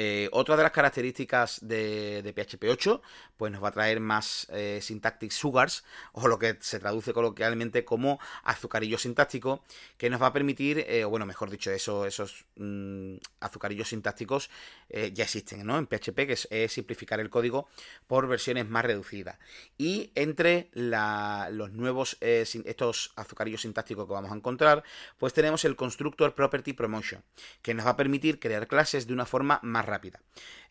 Eh, 0.00 0.28
otra 0.30 0.56
de 0.56 0.62
las 0.62 0.70
características 0.70 1.58
de, 1.60 2.32
PHP 2.32 2.70
8, 2.70 3.02
pues 3.36 3.50
nos 3.50 3.60
va 3.60 3.70
a 3.70 3.72
traer 3.72 3.98
más 3.98 4.46
eh, 4.52 4.78
syntactic 4.80 5.32
sugars, 5.32 5.82
o 6.12 6.28
lo 6.28 6.38
que 6.38 6.56
se 6.60 6.78
traduce 6.78 7.12
coloquialmente 7.12 7.84
como 7.84 8.20
azucarillo 8.44 8.96
sintáctico, 8.96 9.64
que 9.96 10.08
nos 10.08 10.22
va 10.22 10.28
a 10.28 10.32
permitir, 10.32 10.84
eh, 10.86 11.04
o 11.04 11.10
bueno, 11.10 11.26
mejor 11.26 11.50
dicho, 11.50 11.72
eso, 11.72 12.06
esos 12.06 12.44
mm, 12.54 13.16
azucarillos 13.40 13.88
sintácticos 13.88 14.50
ya 14.88 15.24
existen, 15.24 15.66
¿no? 15.66 15.76
En 15.76 15.86
PHP, 15.86 16.26
que 16.26 16.32
es, 16.32 16.72
simplificar 16.72 17.20
el 17.20 17.28
código 17.28 17.68
por 18.06 18.26
versiones 18.26 18.66
más 18.66 18.84
reducidas. 18.86 19.38
Y 19.76 20.12
entre 20.14 20.70
los 20.72 21.72
nuevos, 21.72 22.16
estos 22.20 23.12
azucarillos 23.16 23.62
sintácticos 23.62 24.06
que 24.06 24.14
vamos 24.14 24.32
a 24.32 24.34
encontrar, 24.34 24.82
pues 25.18 25.34
tenemos 25.34 25.66
el 25.66 25.76
Constructor 25.76 26.34
Property 26.34 26.72
Promotion, 26.72 27.22
que 27.60 27.74
nos 27.74 27.84
va 27.84 27.90
a 27.90 27.96
permitir 27.96 28.38
crear 28.38 28.66
clases 28.66 29.06
de 29.06 29.12
una 29.12 29.26
forma 29.26 29.60
más 29.62 29.87
rápida. 29.88 30.20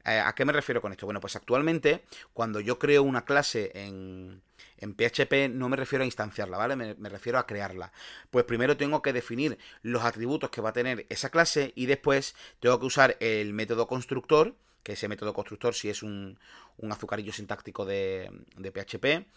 Eh, 0.05 0.19
¿A 0.19 0.33
qué 0.33 0.45
me 0.45 0.53
refiero 0.53 0.81
con 0.81 0.91
esto? 0.91 1.05
Bueno, 1.05 1.19
pues 1.19 1.35
actualmente, 1.35 2.03
cuando 2.33 2.61
yo 2.61 2.79
creo 2.79 3.03
una 3.03 3.25
clase 3.25 3.71
en, 3.75 4.41
en 4.77 4.93
PHP, 4.93 5.49
no 5.49 5.67
me 5.67 5.75
refiero 5.75 6.03
a 6.03 6.05
instanciarla, 6.05 6.57
¿vale? 6.57 6.75
Me, 6.75 7.09
refiero 7.09 7.39
a 7.39 7.45
crearla. 7.45 7.91
Pues 8.31 8.45
primero 8.45 8.77
tengo 8.77 9.01
que 9.01 9.11
definir 9.11 9.57
los 9.81 10.03
atributos 10.03 10.49
que 10.49 10.61
va 10.61 10.69
a 10.69 10.73
tener 10.73 11.05
esa 11.09 11.29
clase 11.29 11.73
y 11.75 11.87
después 11.87 12.35
tengo 12.59 12.79
que 12.79 12.85
usar 12.85 13.17
el 13.19 13.53
método 13.53 13.87
constructor, 13.87 14.55
que 14.83 14.93
ese 14.93 15.09
método 15.09 15.33
constructor 15.33 15.73
sí 15.73 15.89
es 15.89 16.03
un, 16.03 16.39
un 16.77 16.91
azucarillo 16.91 17.33
sintáctico 17.33 17.85
de, 17.85 18.31
de 18.55 18.71
PHP. 18.71 19.27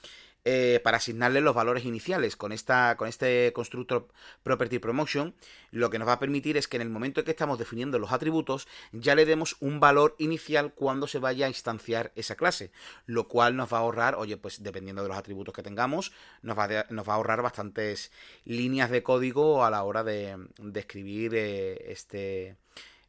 Eh, 0.46 0.80
para 0.82 0.96
asignarle 0.96 1.42
los 1.42 1.54
valores 1.54 1.84
iniciales. 1.84 2.34
Con, 2.34 2.52
esta, 2.52 2.96
con 2.96 3.08
este 3.08 3.52
constructor 3.52 4.08
property 4.42 4.78
promotion, 4.78 5.34
lo 5.70 5.90
que 5.90 5.98
nos 5.98 6.08
va 6.08 6.14
a 6.14 6.18
permitir 6.18 6.56
es 6.56 6.66
que 6.66 6.76
en 6.76 6.82
el 6.82 6.88
momento 6.88 7.20
en 7.20 7.26
que 7.26 7.32
estamos 7.32 7.58
definiendo 7.58 7.98
los 7.98 8.10
atributos, 8.10 8.66
ya 8.92 9.14
le 9.14 9.26
demos 9.26 9.56
un 9.60 9.80
valor 9.80 10.14
inicial 10.18 10.72
cuando 10.72 11.06
se 11.06 11.18
vaya 11.18 11.44
a 11.44 11.48
instanciar 11.48 12.10
esa 12.14 12.36
clase, 12.36 12.72
lo 13.04 13.28
cual 13.28 13.54
nos 13.54 13.70
va 13.70 13.78
a 13.78 13.80
ahorrar, 13.80 14.14
oye, 14.14 14.38
pues 14.38 14.62
dependiendo 14.62 15.02
de 15.02 15.08
los 15.08 15.18
atributos 15.18 15.52
que 15.52 15.62
tengamos, 15.62 16.10
nos 16.40 16.58
va 16.58 16.64
a, 16.64 16.86
nos 16.88 17.06
va 17.06 17.12
a 17.12 17.16
ahorrar 17.16 17.42
bastantes 17.42 18.10
líneas 18.46 18.88
de 18.88 19.02
código 19.02 19.62
a 19.62 19.70
la 19.70 19.82
hora 19.82 20.04
de, 20.04 20.38
escribir 20.74 21.34
eh, 21.34 21.92
este, 21.92 22.56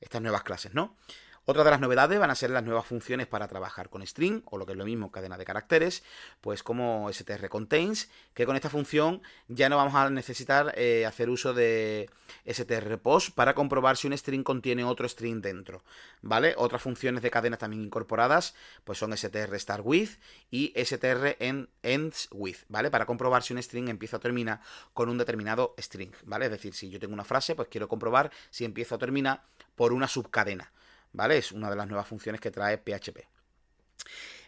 estas 0.02 0.22
nuevas 0.22 0.44
clases, 0.44 0.74
¿no? 0.74 0.98
Otra 1.46 1.64
de 1.64 1.72
las 1.72 1.80
novedades 1.80 2.20
van 2.20 2.30
a 2.30 2.36
ser 2.36 2.52
las 2.52 2.64
nuevas 2.64 2.86
funciones 2.86 3.26
para 3.26 3.48
trabajar 3.48 3.90
con 3.90 4.06
string, 4.06 4.44
o 4.46 4.60
lo 4.60 4.68
que 4.68 4.74
es 4.74 4.78
lo 4.78 4.86
mismo, 4.86 5.12
cadena 5.12 5.40
de 5.40 5.46
caracteres, 5.46 6.04
pues 6.40 6.62
como 6.62 7.10
str 7.10 7.50
contains, 7.50 8.10
que 8.36 8.46
con 8.46 8.56
esta 8.56 8.70
función 8.70 9.24
ya 9.48 9.68
no 9.68 9.78
vamos 9.78 9.96
a 9.96 10.08
necesitar 10.12 10.72
eh, 10.78 11.04
hacer 11.08 11.32
uso 11.32 11.56
de 11.56 12.12
str 12.46 13.00
post 13.00 13.34
para 13.34 13.56
comprobar 13.56 13.98
si 13.98 14.06
un 14.06 14.16
string 14.16 14.44
contiene 14.44 14.84
otro 14.84 15.10
string 15.10 15.42
dentro, 15.42 15.84
¿vale? 16.22 16.54
Otras 16.58 16.84
funciones 16.84 17.24
de 17.24 17.32
cadena 17.32 17.58
también 17.58 17.82
incorporadas, 17.82 18.54
pues 18.84 19.00
son 19.00 19.12
str 19.14 19.82
with 19.84 20.12
y 20.52 20.74
str 20.76 21.38
ends 21.82 22.28
with, 22.32 22.58
¿vale? 22.70 22.92
Para 22.92 23.08
comprobar 23.08 23.42
si 23.42 23.54
un 23.54 23.64
string 23.64 23.90
empieza 23.90 24.18
o 24.18 24.20
termina 24.20 24.62
con 24.94 25.10
un 25.10 25.18
determinado 25.18 25.74
string, 25.80 26.12
¿vale? 26.24 26.46
Es 26.46 26.52
decir, 26.52 26.76
si 26.76 26.92
yo 26.92 27.00
tengo 27.00 27.16
una 27.16 27.24
frase, 27.24 27.56
pues 27.56 27.68
quiero 27.68 27.88
comprobar 27.88 28.32
si 28.52 28.64
empieza 28.64 28.94
o 28.94 29.00
termina 29.00 29.44
por 29.76 29.92
una 29.92 30.08
subcadena. 30.08 30.72
¿Vale? 31.14 31.38
Es 31.38 31.52
una 31.52 31.70
de 31.70 31.76
las 31.76 31.88
nuevas 31.88 32.08
funciones 32.08 32.42
que 32.42 32.52
trae 32.52 32.78
PHP. 32.78 33.20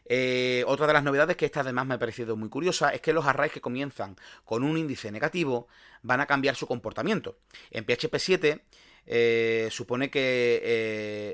Eh, 0.06 0.64
otra 0.68 0.86
de 0.86 0.94
las 0.94 1.04
novedades 1.04 1.38
que 1.38 1.46
esta 1.46 1.62
además 1.62 1.86
me 1.86 1.94
ha 1.94 2.00
parecido 2.00 2.36
muy 2.36 2.50
curiosa 2.50 2.90
es 2.90 3.00
que 3.02 3.14
los 3.14 3.26
arrays 3.26 3.54
que 3.54 3.62
comienzan 3.62 4.18
con 4.44 4.64
un 4.64 4.78
índice 4.78 5.12
negativo 5.12 5.68
van 6.02 6.20
a 6.20 6.26
cambiar 6.26 6.56
su 6.56 6.68
comportamiento. 6.68 7.38
En 7.72 7.86
PHP 7.86 8.18
7 8.18 8.50
eh, 8.52 8.60
eh, 9.06 9.70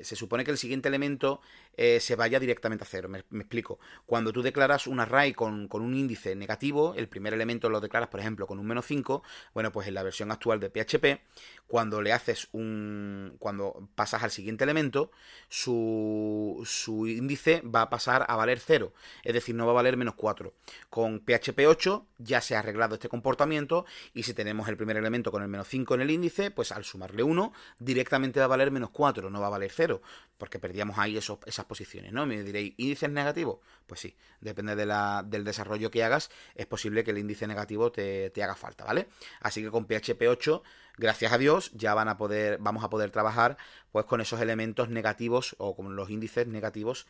se 0.03 0.15
supone 0.15 0.43
que 0.43 0.51
el 0.51 0.57
siguiente 0.57 0.87
elemento 0.87 1.41
eh, 1.81 2.01
se 2.01 2.17
vaya 2.17 2.41
directamente 2.41 2.83
a 2.83 2.87
cero. 2.87 3.07
Me, 3.07 3.19
explico. 3.19 3.79
Cuando 4.05 4.33
tú 4.33 4.41
declaras 4.41 4.85
un 4.85 4.99
array 4.99 5.31
con, 5.31 5.69
con, 5.69 5.81
un 5.81 5.93
índice 5.95 6.35
negativo, 6.35 6.93
el 6.95 7.07
primer 7.07 7.33
elemento 7.33 7.69
lo 7.69 7.79
declaras, 7.79 8.09
por 8.09 8.19
ejemplo, 8.19 8.47
con 8.47 8.59
un 8.59 8.67
menos 8.67 8.85
5, 8.85 9.23
bueno, 9.53 9.71
pues 9.71 9.87
en 9.87 9.93
la 9.93 10.03
versión 10.03 10.29
actual 10.29 10.59
de 10.59 10.69
PHP, 10.69 11.21
cuando 11.67 12.01
le 12.01 12.11
haces 12.11 12.49
un. 12.51 13.37
cuando 13.39 13.87
pasas 13.95 14.23
al 14.23 14.31
siguiente 14.31 14.65
elemento, 14.65 15.11
su, 15.47 16.61
su 16.65 17.07
índice 17.07 17.61
va 17.61 17.83
a 17.83 17.89
pasar 17.89 18.25
a 18.27 18.35
valer 18.35 18.59
0. 18.59 18.91
Es 19.23 19.33
decir, 19.33 19.55
no 19.55 19.65
va 19.65 19.71
a 19.71 19.75
valer 19.75 19.95
menos 19.95 20.15
4. 20.15 20.53
Con 20.89 21.21
PHP 21.21 21.59
8 21.65 22.05
ya 22.17 22.41
se 22.41 22.57
ha 22.57 22.59
arreglado 22.59 22.95
este 22.95 23.07
comportamiento 23.07 23.85
y 24.13 24.23
si 24.23 24.33
tenemos 24.33 24.67
el 24.67 24.75
primer 24.75 24.97
elemento 24.97 25.31
con 25.31 25.43
el 25.43 25.47
menos 25.47 25.69
5 25.69 25.95
en 25.95 26.01
el 26.01 26.11
índice, 26.11 26.51
pues 26.51 26.73
al 26.73 26.83
sumarle 26.83 27.23
1 27.23 27.53
directamente 27.79 28.39
va 28.39 28.45
a 28.45 28.49
valer 28.49 28.69
menos 28.69 28.89
4, 28.89 29.29
no 29.29 29.39
va 29.39 29.47
a 29.47 29.51
valer 29.51 29.71
0, 29.73 30.01
porque 30.37 30.59
perdíamos 30.59 30.97
ahí 30.97 31.15
esos, 31.15 31.39
esas 31.45 31.68
posiciones, 31.69 32.11
¿no? 32.11 32.25
Me 32.25 32.43
diréis, 32.43 32.73
¿índices 32.77 33.09
negativos? 33.09 33.59
Pues 33.87 34.01
sí, 34.01 34.17
depende 34.41 34.75
de 34.75 34.85
la, 34.85 35.23
del 35.25 35.45
desarrollo 35.45 35.91
que 35.91 36.03
hagas, 36.03 36.29
es 36.55 36.65
posible 36.65 37.03
que 37.03 37.11
el 37.11 37.19
índice 37.19 37.47
negativo 37.47 37.91
te, 37.91 38.31
te 38.31 38.43
haga 38.43 38.55
falta, 38.55 38.83
¿vale? 38.83 39.07
Así 39.39 39.61
que 39.61 39.69
con 39.69 39.85
PHP 39.85 40.23
8 40.27 40.63
gracias 40.97 41.31
a 41.31 41.37
Dios 41.37 41.71
ya 41.73 41.93
van 41.93 42.09
a 42.09 42.17
poder, 42.17 42.57
vamos 42.59 42.83
a 42.83 42.89
poder 42.89 43.11
trabajar 43.11 43.57
pues 43.91 44.05
con 44.05 44.19
esos 44.19 44.41
elementos 44.41 44.89
negativos 44.89 45.55
o 45.59 45.75
con 45.75 45.95
los 45.95 46.09
índices 46.09 46.47
negativos 46.47 47.05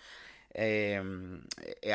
eh, 0.53 1.01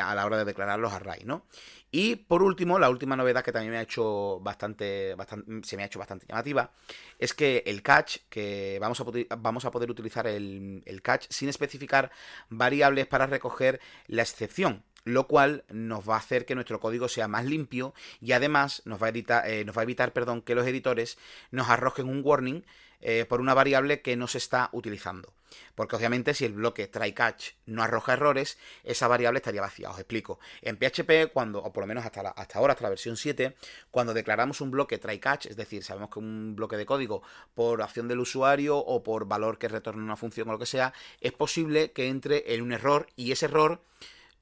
a 0.01 0.15
la 0.15 0.25
hora 0.25 0.37
de 0.37 0.45
declarar 0.45 0.79
los 0.79 0.93
arrays, 0.93 1.25
¿no? 1.25 1.45
Y 1.91 2.15
por 2.17 2.43
último, 2.43 2.77
la 2.77 2.89
última 2.89 3.15
novedad 3.15 3.43
que 3.43 3.51
también 3.51 3.71
me 3.71 3.77
ha 3.77 3.81
hecho 3.81 4.39
bastante, 4.41 5.15
bastante 5.15 5.61
se 5.63 5.77
me 5.77 5.83
ha 5.83 5.85
hecho 5.85 5.99
bastante 5.99 6.25
llamativa, 6.27 6.71
es 7.17 7.33
que 7.33 7.63
el 7.65 7.81
catch, 7.81 8.17
que 8.29 8.77
vamos 8.81 8.99
a 8.99 9.05
poder, 9.05 9.27
vamos 9.37 9.63
a 9.63 9.71
poder 9.71 9.89
utilizar 9.89 10.27
el, 10.27 10.83
catch 11.01 11.27
sin 11.29 11.47
especificar 11.47 12.11
variables 12.49 13.07
para 13.07 13.27
recoger 13.27 13.79
la 14.07 14.23
excepción 14.23 14.83
lo 15.05 15.27
cual 15.27 15.63
nos 15.69 16.07
va 16.07 16.15
a 16.15 16.19
hacer 16.19 16.45
que 16.45 16.55
nuestro 16.55 16.79
código 16.79 17.07
sea 17.07 17.27
más 17.29 17.45
limpio 17.45 17.93
y 18.19 18.33
además 18.33 18.81
nos 18.85 19.01
va 19.01 19.07
a, 19.07 19.47
eh, 19.47 19.63
nos 19.63 19.77
va 19.77 19.81
a 19.81 19.83
evitar 19.83 20.11
perdón, 20.11 20.41
que 20.41 20.55
los 20.55 20.67
editores 20.67 21.17
nos 21.51 21.69
arrojen 21.69 22.09
un 22.09 22.21
warning 22.23 22.65
eh, 23.01 23.25
por 23.25 23.39
una 23.39 23.53
variable 23.53 24.01
que 24.01 24.15
no 24.15 24.27
se 24.27 24.39
está 24.39 24.69
utilizando. 24.71 25.31
Porque 25.75 25.95
obviamente 25.95 26.33
si 26.33 26.43
el 26.43 26.53
bloque 26.53 26.87
try-catch 26.87 27.51
no 27.67 27.83
arroja 27.83 28.13
errores, 28.13 28.57
esa 28.83 29.07
variable 29.07 29.37
estaría 29.37 29.61
vacía. 29.61 29.91
Os 29.91 29.99
explico. 29.99 30.39
En 30.61 30.77
PHP, 30.77 31.31
cuando, 31.31 31.59
o 31.59 31.71
por 31.71 31.83
lo 31.83 31.87
menos 31.87 32.03
hasta, 32.03 32.21
hasta 32.21 32.57
ahora, 32.57 32.73
hasta 32.73 32.83
la 32.83 32.89
versión 32.89 33.15
7, 33.15 33.55
cuando 33.91 34.13
declaramos 34.13 34.59
un 34.59 34.71
bloque 34.71 34.97
try-catch, 34.97 35.45
es 35.45 35.55
decir, 35.55 35.83
sabemos 35.83 36.09
que 36.09 36.19
un 36.19 36.55
bloque 36.55 36.77
de 36.77 36.85
código 36.87 37.21
por 37.53 37.83
acción 37.83 38.07
del 38.07 38.19
usuario 38.19 38.77
o 38.77 39.03
por 39.03 39.27
valor 39.27 39.59
que 39.59 39.67
retorna 39.67 40.03
una 40.03 40.15
función 40.15 40.49
o 40.49 40.53
lo 40.53 40.59
que 40.59 40.65
sea, 40.65 40.93
es 41.21 41.31
posible 41.31 41.91
que 41.91 42.07
entre 42.07 42.55
en 42.55 42.63
un 42.63 42.73
error 42.73 43.07
y 43.15 43.31
ese 43.31 43.45
error 43.45 43.81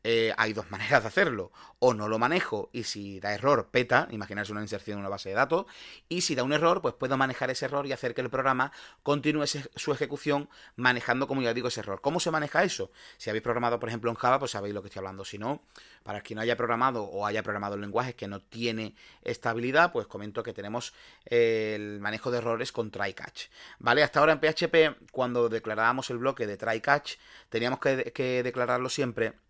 eh, 0.03 0.33
hay 0.37 0.51
dos 0.51 0.69
maneras 0.69 1.03
de 1.03 1.07
hacerlo. 1.07 1.51
O 1.79 1.93
no 1.93 2.07
lo 2.07 2.19
manejo 2.19 2.69
y 2.71 2.83
si 2.83 3.19
da 3.19 3.33
error, 3.33 3.69
peta, 3.71 4.07
imaginarse 4.11 4.51
una 4.51 4.61
inserción 4.61 4.97
en 4.97 5.01
una 5.01 5.09
base 5.09 5.29
de 5.29 5.35
datos. 5.35 5.65
Y 6.09 6.21
si 6.21 6.35
da 6.35 6.43
un 6.43 6.53
error, 6.53 6.81
pues 6.81 6.93
puedo 6.93 7.17
manejar 7.17 7.49
ese 7.49 7.65
error 7.65 7.85
y 7.87 7.93
hacer 7.93 8.13
que 8.13 8.21
el 8.21 8.29
programa 8.29 8.71
continúe 9.01 9.45
su 9.47 9.91
ejecución 9.91 10.49
manejando, 10.75 11.27
como 11.27 11.41
ya 11.41 11.53
digo, 11.53 11.69
ese 11.69 11.81
error. 11.81 12.01
¿Cómo 12.01 12.19
se 12.19 12.31
maneja 12.31 12.63
eso? 12.63 12.91
Si 13.17 13.29
habéis 13.29 13.43
programado, 13.43 13.79
por 13.79 13.89
ejemplo, 13.89 14.11
en 14.11 14.15
Java, 14.15 14.39
pues 14.39 14.51
sabéis 14.51 14.73
lo 14.73 14.81
que 14.81 14.87
estoy 14.87 14.99
hablando. 14.99 15.25
Si 15.25 15.37
no, 15.37 15.61
para 16.03 16.21
quien 16.21 16.35
no 16.35 16.41
haya 16.41 16.57
programado 16.57 17.03
o 17.03 17.25
haya 17.25 17.43
programado 17.43 17.75
en 17.75 17.81
lenguajes 17.81 18.15
que 18.15 18.27
no 18.27 18.41
tiene 18.41 18.95
estabilidad, 19.23 19.91
pues 19.91 20.07
comento 20.07 20.43
que 20.43 20.53
tenemos 20.53 20.93
el 21.25 21.99
manejo 21.99 22.31
de 22.31 22.37
errores 22.39 22.71
con 22.71 22.91
try 22.91 23.13
catch. 23.13 23.47
¿Vale? 23.79 24.03
Hasta 24.03 24.19
ahora 24.19 24.33
en 24.33 24.39
PHP, 24.39 25.11
cuando 25.11 25.49
declarábamos 25.49 26.09
el 26.09 26.17
bloque 26.17 26.47
de 26.47 26.57
try 26.57 26.81
catch, 26.81 27.15
teníamos 27.49 27.79
que 27.79 28.41
declararlo 28.43 28.89
siempre 28.89 29.42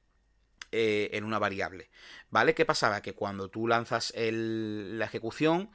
eh, 0.75 1.11
en 1.13 1.23
una 1.23 1.37
variable. 1.37 1.91
¿Vale? 2.31 2.55
¿Qué 2.55 2.65
pasaba? 2.65 3.03
Que 3.03 3.13
cuando 3.13 3.47
tú 3.47 3.67
lanzas 3.67 4.11
la 4.17 5.05
ejecución, 5.05 5.69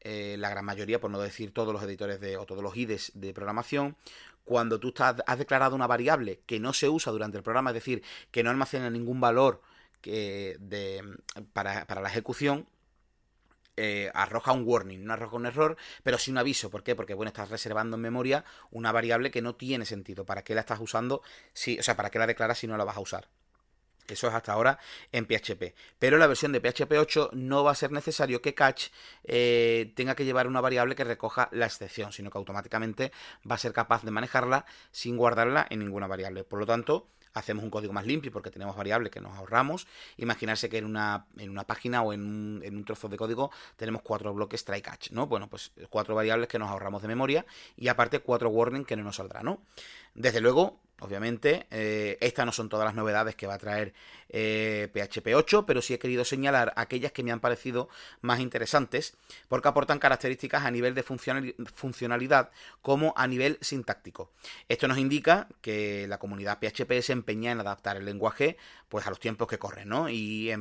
eh, 0.00 0.34
la 0.36 0.50
gran 0.50 0.64
mayoría, 0.64 1.00
por 1.00 1.12
no 1.12 1.20
decir 1.20 1.52
todos 1.54 1.72
los 1.72 1.80
editores 1.84 2.18
de, 2.18 2.36
o 2.36 2.44
todos 2.44 2.60
los 2.60 2.76
IDEs 2.76 3.12
de 3.14 3.32
programación, 3.32 3.96
cuando 4.42 4.80
tú 4.80 4.92
has 4.98 5.38
declarado 5.38 5.76
una 5.76 5.86
variable 5.86 6.40
que 6.44 6.58
no 6.58 6.72
se 6.72 6.88
usa 6.88 7.12
durante 7.12 7.36
el 7.36 7.44
programa, 7.44 7.70
es 7.70 7.74
decir, 7.74 8.02
que 8.32 8.42
no 8.42 8.50
almacena 8.50 8.90
ningún 8.90 9.20
valor 9.20 9.62
que 10.00 10.56
de, 10.58 11.04
para, 11.52 11.84
la 11.88 12.08
ejecución 12.08 12.66
eh, 13.76 14.10
arroja 14.12 14.50
un 14.50 14.64
warning, 14.66 15.04
no 15.04 15.12
arroja 15.12 15.36
un 15.36 15.46
error, 15.46 15.76
pero 16.02 16.18
sí 16.18 16.32
un 16.32 16.38
aviso. 16.38 16.68
¿Por 16.68 16.82
qué? 16.82 16.96
Porque 16.96 17.14
bueno, 17.14 17.28
estás 17.28 17.48
reservando 17.48 17.94
en 17.94 18.02
memoria 18.02 18.44
una 18.72 18.90
variable 18.90 19.30
que 19.30 19.40
no 19.40 19.54
tiene 19.54 19.86
sentido. 19.86 20.24
¿Para 20.24 20.42
qué 20.42 20.56
la 20.56 20.62
estás 20.62 20.80
usando? 20.80 21.22
Si, 21.52 21.78
o 21.78 21.82
sea, 21.84 21.96
¿para 21.96 22.10
qué 22.10 22.18
la 22.18 22.26
declaras 22.26 22.58
si 22.58 22.66
no 22.66 22.76
la 22.76 22.82
vas 22.82 22.96
a 22.96 23.00
usar? 23.00 23.28
Eso 24.08 24.28
es 24.28 24.34
hasta 24.34 24.52
ahora 24.52 24.78
en 25.12 25.26
PHP. 25.26 25.74
Pero 25.98 26.18
la 26.18 26.26
versión 26.26 26.52
de 26.52 26.60
PHP 26.60 26.92
8 26.92 27.30
no 27.32 27.64
va 27.64 27.72
a 27.72 27.74
ser 27.74 27.92
necesario 27.92 28.42
que 28.42 28.54
catch 28.54 28.88
eh, 29.24 29.92
tenga 29.94 30.14
que 30.14 30.24
llevar 30.24 30.46
una 30.46 30.60
variable 30.60 30.94
que 30.94 31.04
recoja 31.04 31.48
la 31.52 31.66
excepción, 31.66 32.12
sino 32.12 32.30
que 32.30 32.38
automáticamente 32.38 33.12
va 33.48 33.54
a 33.54 33.58
ser 33.58 33.72
capaz 33.72 34.02
de 34.02 34.10
manejarla 34.10 34.66
sin 34.90 35.16
guardarla 35.16 35.66
en 35.70 35.80
ninguna 35.80 36.06
variable. 36.06 36.44
Por 36.44 36.58
lo 36.58 36.66
tanto, 36.66 37.08
hacemos 37.34 37.64
un 37.64 37.70
código 37.70 37.92
más 37.92 38.06
limpio 38.06 38.32
porque 38.32 38.50
tenemos 38.50 38.76
variables 38.76 39.10
que 39.10 39.20
nos 39.20 39.36
ahorramos. 39.36 39.86
Imaginarse 40.16 40.68
que 40.68 40.78
en 40.78 40.84
una, 40.84 41.26
en 41.38 41.50
una 41.50 41.64
página 41.64 42.02
o 42.02 42.12
en 42.12 42.22
un, 42.22 42.60
en 42.64 42.76
un, 42.76 42.84
trozo 42.84 43.08
de 43.08 43.16
código 43.16 43.50
tenemos 43.76 44.02
cuatro 44.02 44.32
bloques 44.34 44.64
try 44.64 44.82
catch, 44.82 45.10
¿no? 45.10 45.26
Bueno, 45.26 45.48
pues 45.48 45.72
cuatro 45.90 46.14
variables 46.14 46.48
que 46.48 46.58
nos 46.58 46.70
ahorramos 46.70 47.02
de 47.02 47.08
memoria 47.08 47.46
y 47.76 47.88
aparte 47.88 48.20
cuatro 48.20 48.50
warning 48.50 48.84
que 48.84 48.96
no 48.96 49.04
nos 49.04 49.16
saldrá, 49.16 49.42
¿no? 49.42 49.62
Desde 50.14 50.40
luego, 50.40 50.80
Obviamente, 51.02 51.66
eh, 51.72 52.16
estas 52.20 52.46
no 52.46 52.52
son 52.52 52.68
todas 52.68 52.84
las 52.84 52.94
novedades 52.94 53.34
que 53.34 53.48
va 53.48 53.54
a 53.54 53.58
traer 53.58 53.92
PHP 54.28 55.26
eh, 55.26 55.34
8, 55.34 55.66
pero 55.66 55.82
sí 55.82 55.94
he 55.94 55.98
querido 55.98 56.24
señalar 56.24 56.72
aquellas 56.76 57.10
que 57.10 57.24
me 57.24 57.32
han 57.32 57.40
parecido 57.40 57.88
más 58.20 58.38
interesantes, 58.38 59.14
porque 59.48 59.66
aportan 59.66 59.98
características 59.98 60.64
a 60.64 60.70
nivel 60.70 60.94
de 60.94 61.02
funcionalidad 61.02 62.50
como 62.82 63.12
a 63.16 63.26
nivel 63.26 63.58
sintáctico. 63.60 64.30
Esto 64.68 64.86
nos 64.86 64.96
indica 64.96 65.48
que 65.60 66.06
la 66.06 66.18
comunidad 66.18 66.60
PHP 66.60 67.02
se 67.02 67.12
empeña 67.12 67.50
en 67.50 67.58
adaptar 67.58 67.96
el 67.96 68.04
lenguaje 68.04 68.56
pues, 68.88 69.04
a 69.04 69.10
los 69.10 69.18
tiempos 69.18 69.48
que 69.48 69.58
corren, 69.58 69.88
¿no? 69.88 70.08
Y 70.08 70.52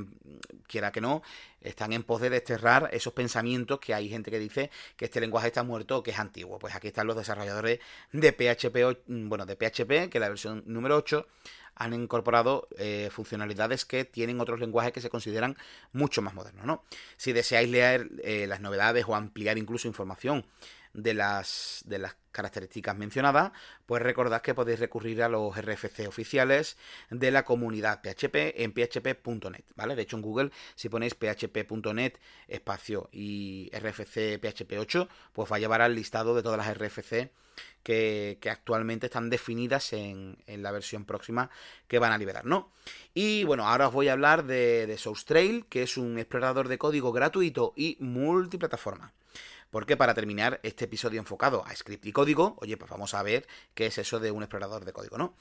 quiera 0.68 0.92
que 0.92 1.02
no, 1.02 1.22
están 1.62 1.94
en 1.94 2.04
pos 2.04 2.22
de 2.22 2.30
desterrar 2.30 2.90
esos 2.92 3.14
pensamientos 3.14 3.80
que 3.80 3.94
hay 3.94 4.10
gente 4.10 4.32
que 4.32 4.40
dice 4.40 4.72
que 4.96 5.06
este 5.06 5.22
lenguaje 5.22 5.48
está 5.48 5.64
muerto 5.64 5.98
o 5.98 6.04
que 6.04 6.12
es 6.12 6.20
antiguo. 6.20 6.60
Pues 6.60 6.76
aquí 6.76 6.88
están 6.88 7.08
los 7.08 7.16
desarrolladores 7.16 7.80
de 8.12 8.32
PHP, 8.32 9.04
bueno, 9.08 9.46
de 9.46 9.56
PHP, 9.56 10.10
que 10.10 10.20
la 10.20 10.30
versión 10.30 10.64
número 10.66 10.98
8 10.98 11.28
han 11.76 11.94
incorporado 11.94 12.68
eh, 12.78 13.10
funcionalidades 13.12 13.86
que 13.86 14.06
tienen 14.06 14.40
otros 14.40 14.60
lenguajes 14.60 14.92
que 14.92 15.02
se 15.02 15.10
consideran 15.10 15.58
mucho 15.94 16.22
más 16.22 16.34
modernos, 16.34 16.66
¿no? 16.66 16.84
Si 17.18 17.34
deseáis 17.34 17.70
leer 17.70 18.10
eh, 18.24 18.46
las 18.48 18.62
novedades 18.62 19.06
o 19.08 19.16
ampliar 19.16 19.58
incluso 19.58 19.88
información 19.88 20.46
de 20.94 21.14
las, 21.14 21.84
de 21.86 22.00
las 22.00 22.16
características 22.32 22.98
mencionadas, 22.98 23.52
pues 23.86 24.02
recordad 24.02 24.42
que 24.42 24.54
podéis 24.54 24.80
recurrir 24.80 25.22
a 25.24 25.30
los 25.30 25.56
RFC 25.56 26.08
oficiales 26.08 26.78
de 27.10 27.32
la 27.32 27.44
comunidad 27.44 28.02
PHP 28.02 28.62
en 28.62 28.74
php.net, 28.74 29.64
¿vale? 29.76 29.96
De 29.96 30.04
hecho, 30.04 30.16
en 30.16 30.22
Google, 30.22 30.52
si 30.76 30.90
ponéis 30.90 31.16
php.net 31.16 32.14
espacio 32.48 33.10
y 33.12 33.70
RFC 33.74 34.40
PHP 34.40 34.74
8, 34.80 35.10
pues 35.34 35.52
va 35.52 35.58
a 35.58 35.60
llevar 35.60 35.82
al 35.82 35.96
listado 35.96 36.36
de 36.36 36.44
todas 36.44 36.58
las 36.58 36.78
RFC 36.78 37.32
que, 37.84 38.38
actualmente 38.50 39.08
están 39.08 39.30
definidas 39.30 39.94
en, 39.94 40.38
en, 40.48 40.64
la 40.64 40.72
versión 40.72 41.06
próxima 41.06 41.50
que 41.88 42.00
van 42.00 42.12
a 42.12 42.18
liberar, 42.18 42.46
¿no? 42.46 42.72
Y 43.14 43.44
bueno, 43.44 43.68
ahora 43.68 43.88
os 43.88 43.94
voy 43.94 44.08
a 44.08 44.14
hablar 44.14 44.46
de, 44.46 44.88
de 44.88 44.98
SourceTrail, 44.98 45.66
que 45.66 45.84
es 45.84 45.98
un 45.98 46.18
explorador 46.18 46.68
de 46.68 46.78
código 46.78 47.12
gratuito 47.12 47.74
y 47.76 47.98
multiplataforma. 48.00 49.14
Porque 49.72 49.98
para 49.98 50.14
terminar 50.14 50.60
este 50.64 50.86
episodio 50.86 51.20
enfocado 51.20 51.66
a 51.66 51.76
script 51.76 52.06
y 52.06 52.12
código, 52.12 52.58
oye, 52.60 52.78
pues 52.78 52.92
vamos 52.92 53.14
a 53.14 53.24
ver 53.24 53.48
qué 53.74 53.88
es 53.88 53.98
eso 53.98 54.20
de 54.20 54.30
un 54.30 54.44
explorador 54.44 54.86
de 54.86 54.94
código, 54.94 55.18
¿no? 55.18 55.34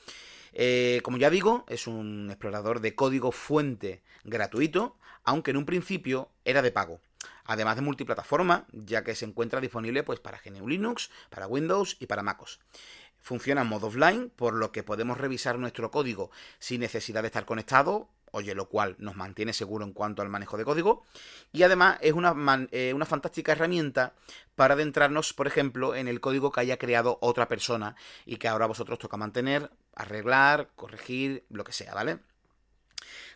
Eh, 0.52 1.00
como 1.02 1.18
ya 1.18 1.30
digo, 1.30 1.64
es 1.68 1.86
un 1.86 2.28
explorador 2.30 2.80
de 2.80 2.94
código 2.94 3.32
fuente 3.32 4.02
gratuito, 4.24 4.96
aunque 5.24 5.50
en 5.50 5.56
un 5.56 5.66
principio 5.66 6.30
era 6.44 6.62
de 6.62 6.72
pago. 6.72 7.00
Además 7.44 7.76
de 7.76 7.82
multiplataforma, 7.82 8.66
ya 8.72 9.02
que 9.02 9.14
se 9.14 9.24
encuentra 9.24 9.60
disponible 9.60 10.02
pues, 10.04 10.20
para 10.20 10.40
GNU 10.44 10.68
Linux, 10.68 11.10
para 11.28 11.48
Windows 11.48 11.96
y 11.98 12.06
para 12.06 12.22
MacOS. 12.22 12.60
Funciona 13.18 13.62
en 13.62 13.66
modo 13.66 13.88
offline, 13.88 14.30
por 14.30 14.54
lo 14.54 14.72
que 14.72 14.82
podemos 14.82 15.18
revisar 15.18 15.58
nuestro 15.58 15.90
código 15.90 16.30
sin 16.58 16.80
necesidad 16.80 17.22
de 17.22 17.26
estar 17.26 17.44
conectado 17.44 18.08
oye, 18.32 18.54
lo 18.54 18.68
cual 18.68 18.96
nos 18.98 19.16
mantiene 19.16 19.52
seguro 19.52 19.84
en 19.84 19.92
cuanto 19.92 20.22
al 20.22 20.28
manejo 20.28 20.56
de 20.56 20.64
código. 20.64 21.04
Y 21.52 21.62
además 21.62 21.98
es 22.00 22.12
una, 22.12 22.34
eh, 22.70 22.92
una, 22.94 23.06
fantástica 23.06 23.52
herramienta 23.52 24.14
para 24.54 24.74
adentrarnos, 24.74 25.32
por 25.32 25.46
ejemplo, 25.46 25.94
en 25.94 26.08
el 26.08 26.20
código 26.20 26.52
que 26.52 26.60
haya 26.60 26.78
creado 26.78 27.18
otra 27.20 27.48
persona 27.48 27.96
y 28.24 28.36
que 28.36 28.48
ahora 28.48 28.66
vosotros 28.66 28.98
toca 28.98 29.16
mantener, 29.16 29.70
arreglar, 29.94 30.70
corregir, 30.76 31.44
lo 31.50 31.64
que 31.64 31.72
sea, 31.72 31.94
¿vale? 31.94 32.18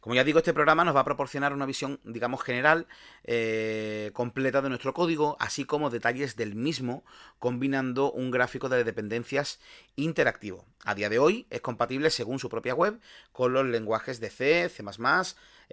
Como 0.00 0.14
ya 0.14 0.24
digo, 0.24 0.38
este 0.38 0.52
programa 0.52 0.84
nos 0.84 0.94
va 0.94 1.00
a 1.00 1.04
proporcionar 1.04 1.52
una 1.52 1.66
visión, 1.66 2.00
digamos, 2.04 2.42
general, 2.42 2.86
eh, 3.24 4.10
completa 4.12 4.62
de 4.62 4.68
nuestro 4.68 4.94
código, 4.94 5.36
así 5.40 5.64
como 5.64 5.90
detalles 5.90 6.36
del 6.36 6.54
mismo, 6.54 7.04
combinando 7.38 8.12
un 8.12 8.30
gráfico 8.30 8.68
de 8.68 8.84
dependencias 8.84 9.60
interactivo. 9.96 10.66
A 10.84 10.94
día 10.94 11.08
de 11.08 11.18
hoy 11.18 11.46
es 11.50 11.60
compatible, 11.60 12.10
según 12.10 12.38
su 12.38 12.48
propia 12.48 12.74
web, 12.74 13.00
con 13.32 13.52
los 13.52 13.66
lenguajes 13.66 14.20
de 14.20 14.30
C, 14.30 14.68
C++, 14.68 14.82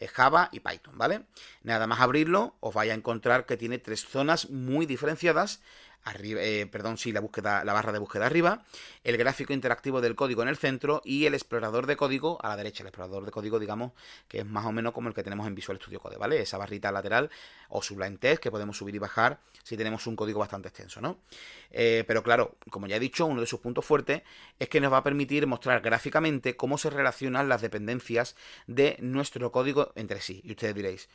Java 0.08 0.50
y 0.52 0.60
Python, 0.60 0.98
¿vale? 0.98 1.24
Nada 1.64 1.88
más 1.88 2.00
abrirlo, 2.00 2.56
os 2.60 2.74
vais 2.74 2.92
a 2.92 2.96
encontrar 2.96 3.46
que 3.46 3.58
tiene 3.58 3.78
tres 3.78 4.06
zonas 4.06 4.50
muy 4.50 4.86
diferenciadas 4.86 5.62
arriba, 6.04 6.42
eh, 6.42 6.66
perdón, 6.66 6.98
sí, 6.98 7.12
la 7.12 7.20
búsqueda, 7.20 7.64
la 7.64 7.74
barra 7.74 7.92
de 7.92 8.00
búsqueda 8.00 8.26
arriba, 8.26 8.64
el 9.04 9.18
gráfico 9.18 9.54
interactivo 9.54 10.02
del 10.02 10.16
código 10.16 10.42
en 10.42 10.50
el 10.50 10.58
centro 10.58 11.02
y 11.06 11.26
el 11.26 11.34
explorador 11.34 11.86
de 11.86 11.96
código 11.96 12.40
a 12.44 12.50
la 12.50 12.58
derecha. 12.58 12.84
El 12.84 12.88
explorador 12.88 13.26
de 13.26 13.32
código, 13.32 13.60
digamos, 13.60 13.92
que 14.28 14.40
es 14.40 14.46
más 14.46 14.66
o 14.66 14.72
menos 14.72 14.94
como 14.94 15.10
el 15.10 15.14
que 15.14 15.24
tenemos 15.24 15.48
en 15.48 15.56
Visual 15.56 15.78
Studio 15.78 16.00
Code, 16.00 16.18
¿vale? 16.18 16.42
Esa 16.42 16.58
barrita 16.58 16.92
lateral 16.92 17.30
o 17.70 17.82
Sublime 17.82 18.18
Text 18.18 18.44
que 18.44 18.52
podemos 18.52 18.78
subir 18.78 18.96
y 18.96 19.00
bajar 19.00 19.40
si 19.64 19.78
tenemos 19.78 20.08
un 20.08 20.16
código 20.16 20.40
bastante 20.40 20.70
extenso, 20.70 21.02
¿no? 21.02 21.20
Eh, 21.72 22.04
pero 22.08 22.24
claro, 22.24 22.56
como 22.70 22.88
ya 22.88 22.96
he 22.96 23.00
dicho, 23.00 23.26
uno 23.26 23.42
de 23.42 23.48
sus 23.48 23.60
puntos 23.60 23.86
fuertes 23.86 24.24
es 24.60 24.70
que 24.70 24.82
nos 24.82 24.92
va 24.92 24.98
a 24.98 25.04
permitir 25.04 25.48
mostrar 25.48 25.82
gráficamente 25.82 26.56
cómo 26.56 26.78
se 26.78 26.90
relacionan 26.90 27.48
las 27.48 27.62
dependencias 27.62 28.36
de 28.68 28.98
nuestro 29.00 29.52
código 29.52 29.91
entre 29.96 30.22
sí. 30.22 30.42
Y 30.44 30.52
ustedes 30.52 30.76
diréis, 30.76 31.10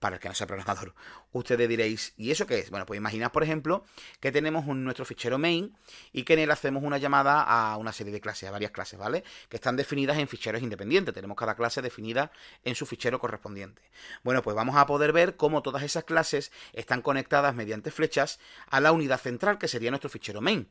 para 0.00 0.16
el 0.16 0.20
que 0.20 0.28
no 0.28 0.34
sea 0.34 0.46
programador. 0.46 0.94
Ustedes 1.32 1.68
diréis, 1.68 2.14
¿y 2.16 2.30
eso 2.30 2.46
qué 2.46 2.58
es? 2.58 2.70
Bueno, 2.70 2.86
pues 2.86 2.96
imaginad, 2.96 3.30
por 3.30 3.44
ejemplo, 3.44 3.84
que 4.18 4.32
tenemos 4.32 4.66
un, 4.66 4.82
nuestro 4.82 5.04
fichero 5.04 5.38
main 5.38 5.76
y 6.12 6.24
que 6.24 6.32
en 6.32 6.40
él 6.40 6.50
hacemos 6.50 6.82
una 6.82 6.96
llamada 6.96 7.42
a 7.42 7.76
una 7.76 7.92
serie 7.92 8.12
de 8.12 8.20
clases, 8.20 8.48
a 8.48 8.52
varias 8.52 8.72
clases, 8.72 8.98
¿vale? 8.98 9.22
Que 9.48 9.58
están 9.58 9.76
definidas 9.76 10.18
en 10.18 10.26
ficheros 10.26 10.62
independientes. 10.62 11.14
Tenemos 11.14 11.36
cada 11.36 11.54
clase 11.54 11.82
definida 11.82 12.32
en 12.64 12.74
su 12.74 12.86
fichero 12.86 13.20
correspondiente. 13.20 13.82
Bueno, 14.24 14.42
pues 14.42 14.56
vamos 14.56 14.76
a 14.76 14.86
poder 14.86 15.12
ver 15.12 15.36
cómo 15.36 15.62
todas 15.62 15.82
esas 15.82 16.04
clases 16.04 16.50
están 16.72 17.02
conectadas 17.02 17.54
mediante 17.54 17.90
flechas 17.90 18.40
a 18.70 18.80
la 18.80 18.92
unidad 18.92 19.20
central, 19.20 19.58
que 19.58 19.68
sería 19.68 19.90
nuestro 19.90 20.08
fichero 20.08 20.40
main 20.40 20.66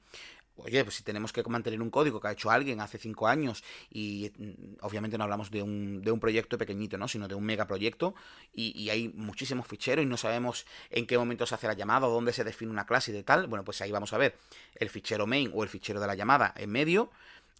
oye, 0.63 0.83
pues 0.83 0.95
si 0.95 1.03
tenemos 1.03 1.33
que 1.33 1.43
mantener 1.43 1.81
un 1.81 1.89
código 1.89 2.19
que 2.19 2.27
ha 2.27 2.31
hecho 2.31 2.51
alguien 2.51 2.81
hace 2.81 2.97
cinco 2.97 3.27
años 3.27 3.63
y 3.89 4.31
mm, 4.37 4.77
obviamente 4.81 5.17
no 5.17 5.23
hablamos 5.23 5.51
de 5.51 5.61
un, 5.61 6.01
de 6.01 6.11
un 6.11 6.19
proyecto 6.19 6.57
pequeñito, 6.57 6.97
¿no? 6.97 7.07
Sino 7.07 7.27
de 7.27 7.35
un 7.35 7.43
megaproyecto 7.43 8.15
y, 8.53 8.77
y 8.79 8.89
hay 8.89 9.09
muchísimos 9.09 9.67
ficheros 9.67 10.03
y 10.03 10.07
no 10.07 10.17
sabemos 10.17 10.65
en 10.89 11.05
qué 11.05 11.17
momento 11.17 11.45
se 11.45 11.55
hace 11.55 11.67
la 11.67 11.73
llamada 11.73 12.07
o 12.07 12.11
dónde 12.11 12.33
se 12.33 12.43
define 12.43 12.71
una 12.71 12.85
clase 12.85 13.11
y 13.11 13.13
de 13.13 13.23
tal. 13.23 13.47
Bueno, 13.47 13.63
pues 13.63 13.81
ahí 13.81 13.91
vamos 13.91 14.13
a 14.13 14.17
ver 14.17 14.37
el 14.75 14.89
fichero 14.89 15.27
main 15.27 15.51
o 15.53 15.63
el 15.63 15.69
fichero 15.69 15.99
de 15.99 16.07
la 16.07 16.15
llamada 16.15 16.53
en 16.57 16.69
medio 16.69 17.11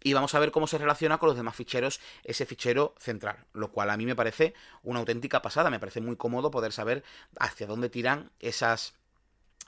y 0.02 0.12
vamos 0.14 0.34
a 0.34 0.38
ver 0.38 0.50
cómo 0.50 0.66
se 0.66 0.78
relaciona 0.78 1.18
con 1.18 1.28
los 1.28 1.36
demás 1.36 1.54
ficheros 1.54 2.00
ese 2.24 2.46
fichero 2.46 2.94
central, 2.98 3.44
lo 3.52 3.70
cual 3.70 3.90
a 3.90 3.96
mí 3.96 4.06
me 4.06 4.16
parece 4.16 4.54
una 4.82 5.00
auténtica 5.00 5.42
pasada, 5.42 5.70
me 5.70 5.78
parece 5.78 6.00
muy 6.00 6.16
cómodo 6.16 6.50
poder 6.50 6.72
saber 6.72 7.04
hacia 7.38 7.66
dónde 7.66 7.90
tiran 7.90 8.30
esas 8.40 8.94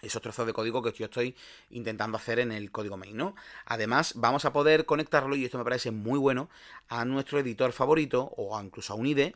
esos 0.02 0.20
trozos 0.20 0.46
de 0.46 0.52
código 0.52 0.82
que 0.82 0.92
yo 0.92 1.04
estoy 1.04 1.34
intentando 1.70 2.18
hacer 2.18 2.40
en 2.40 2.50
el 2.50 2.70
código 2.72 2.96
main, 2.96 3.16
¿no? 3.16 3.34
Además, 3.64 4.14
vamos 4.16 4.44
a 4.44 4.52
poder 4.52 4.84
conectarlo, 4.84 5.36
y 5.36 5.44
esto 5.44 5.58
me 5.58 5.64
parece 5.64 5.92
muy 5.92 6.18
bueno, 6.18 6.50
a 6.88 7.04
nuestro 7.04 7.38
editor 7.38 7.72
favorito 7.72 8.32
o 8.36 8.60
incluso 8.60 8.92
a 8.92 8.96
un 8.96 9.06
IDE 9.06 9.34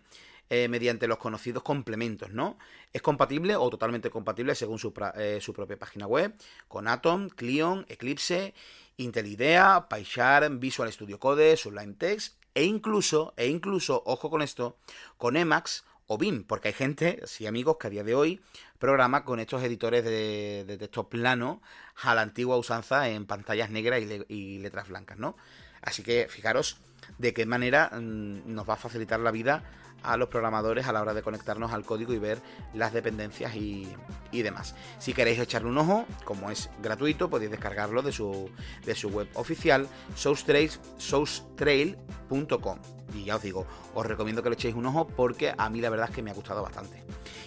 eh, 0.51 0.69
mediante 0.69 1.07
los 1.07 1.19
conocidos 1.19 1.63
complementos, 1.63 2.31
¿no? 2.31 2.59
Es 2.93 3.01
compatible 3.01 3.57
o 3.57 3.71
totalmente 3.71 4.11
compatible 4.11 4.55
según 4.57 4.79
su, 4.79 4.93
eh, 5.17 5.41
propia 5.55 5.79
página 5.79 6.07
web 6.07 6.35
con 6.69 6.89
Atom, 6.89 7.29
Clion, 7.31 7.87
Eclipse, 7.89 8.53
Intel 8.97 9.27
IDEA, 9.27 9.87
PyCharm, 9.89 10.59
Visual 10.59 10.93
Studio 10.93 11.21
Code, 11.21 11.57
Sublime 11.57 11.95
Text 11.95 12.43
e 12.55 12.65
incluso, 12.65 13.35
e 13.37 13.49
incluso, 13.49 14.03
ojo 14.07 14.31
con 14.31 14.43
esto, 14.43 14.79
con 15.17 15.37
Emacs 15.37 15.85
o 16.07 16.19
BIM, 16.19 16.45
porque 16.45 16.69
hay 16.69 16.75
gente, 16.75 17.21
sí 17.27 17.47
amigos, 17.47 17.77
que 17.79 17.89
a 17.89 17.91
día 17.91 18.05
de 18.05 18.15
hoy 18.15 18.41
programa 18.79 19.25
con 19.25 19.41
estos 19.41 19.63
editores 19.63 20.05
de, 20.05 20.77
texto 20.79 21.09
plano 21.09 21.63
a 22.03 22.15
la 22.15 22.21
antigua 22.23 22.57
usanza 22.57 23.09
en 23.09 23.27
pantallas 23.27 23.71
negras 23.71 24.01
y, 24.29 24.59
letras 24.59 24.89
blancas, 24.89 25.19
¿no? 25.19 25.37
Así 25.83 26.03
que 26.03 26.27
fijaros 26.29 26.79
de 27.19 27.33
qué 27.33 27.47
manera 27.47 27.91
mm, 27.93 28.53
nos 28.53 28.69
va 28.69 28.75
a 28.75 28.79
facilitar 28.79 29.21
la 29.21 29.31
vida 29.31 29.63
a 30.03 30.17
los 30.17 30.29
programadores 30.29 30.87
a 30.87 30.93
la 30.93 31.03
hora 31.03 31.15
de 31.15 31.23
conectarnos 31.23 31.73
al 31.73 31.85
código 31.85 32.13
y 32.13 32.19
ver 32.19 32.41
las 32.75 32.93
dependencias 32.93 33.55
y, 33.57 33.89
demás. 34.31 34.75
Si 34.99 35.15
queréis 35.15 35.39
echarle 35.39 35.69
un 35.69 35.79
ojo, 35.79 36.05
como 36.25 36.51
es 36.51 36.69
gratuito, 36.83 37.31
podéis 37.31 37.51
descargarlo 37.51 38.03
de 38.03 38.13
su, 38.13 38.51
de 38.85 38.95
su 38.95 39.09
web 39.09 39.29
oficial, 39.35 39.89
sourcetrail.com. 40.15 42.96
y 43.17 43.25
ya 43.25 43.37
os 43.37 43.43
digo, 43.43 43.67
os 43.95 44.07
recomiendo 44.07 44.43
que 44.43 44.51
le 44.51 44.55
echéis 44.55 44.75
un 44.75 44.87
ojo 44.87 45.07
porque 45.07 45.55
a 45.57 45.71
mí 45.71 45.81
la 45.81 45.91
verdad 45.91 46.09
es 46.11 46.15
que 46.15 46.23
me 46.23 46.31
ha 46.31 46.35
gustado 46.35 46.63
bastante. 46.63 47.03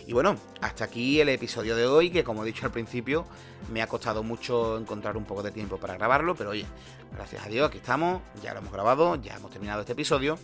Y 0.07 0.13
bueno, 0.13 0.35
hasta 0.61 0.85
aquí 0.85 1.21
el 1.21 1.29
episodio 1.29 1.75
de 1.75 1.85
hoy, 1.85 2.09
que 2.09 2.23
como 2.23 2.43
he 2.43 2.47
dicho 2.47 2.65
al 2.65 2.71
principio, 2.71 3.25
me 3.71 3.81
ha 3.81 3.87
costado 3.87 4.23
mucho 4.23 4.77
encontrar 4.77 5.15
un 5.17 5.25
poco 5.25 5.43
de 5.43 5.51
tiempo 5.51 5.77
para 5.77 5.95
grabarlo, 5.95 6.35
pero 6.35 6.49
oye, 6.49 6.65
gracias 7.13 7.45
a 7.45 7.49
Dios, 7.49 7.67
aquí 7.67 7.77
estamos, 7.77 8.21
ya 8.41 8.53
lo 8.53 8.59
hemos 8.59 8.73
grabado, 8.73 9.15
ya 9.17 9.35
hemos 9.35 9.51
terminado 9.51 9.81
este 9.81 9.93
episodio. 9.93 10.39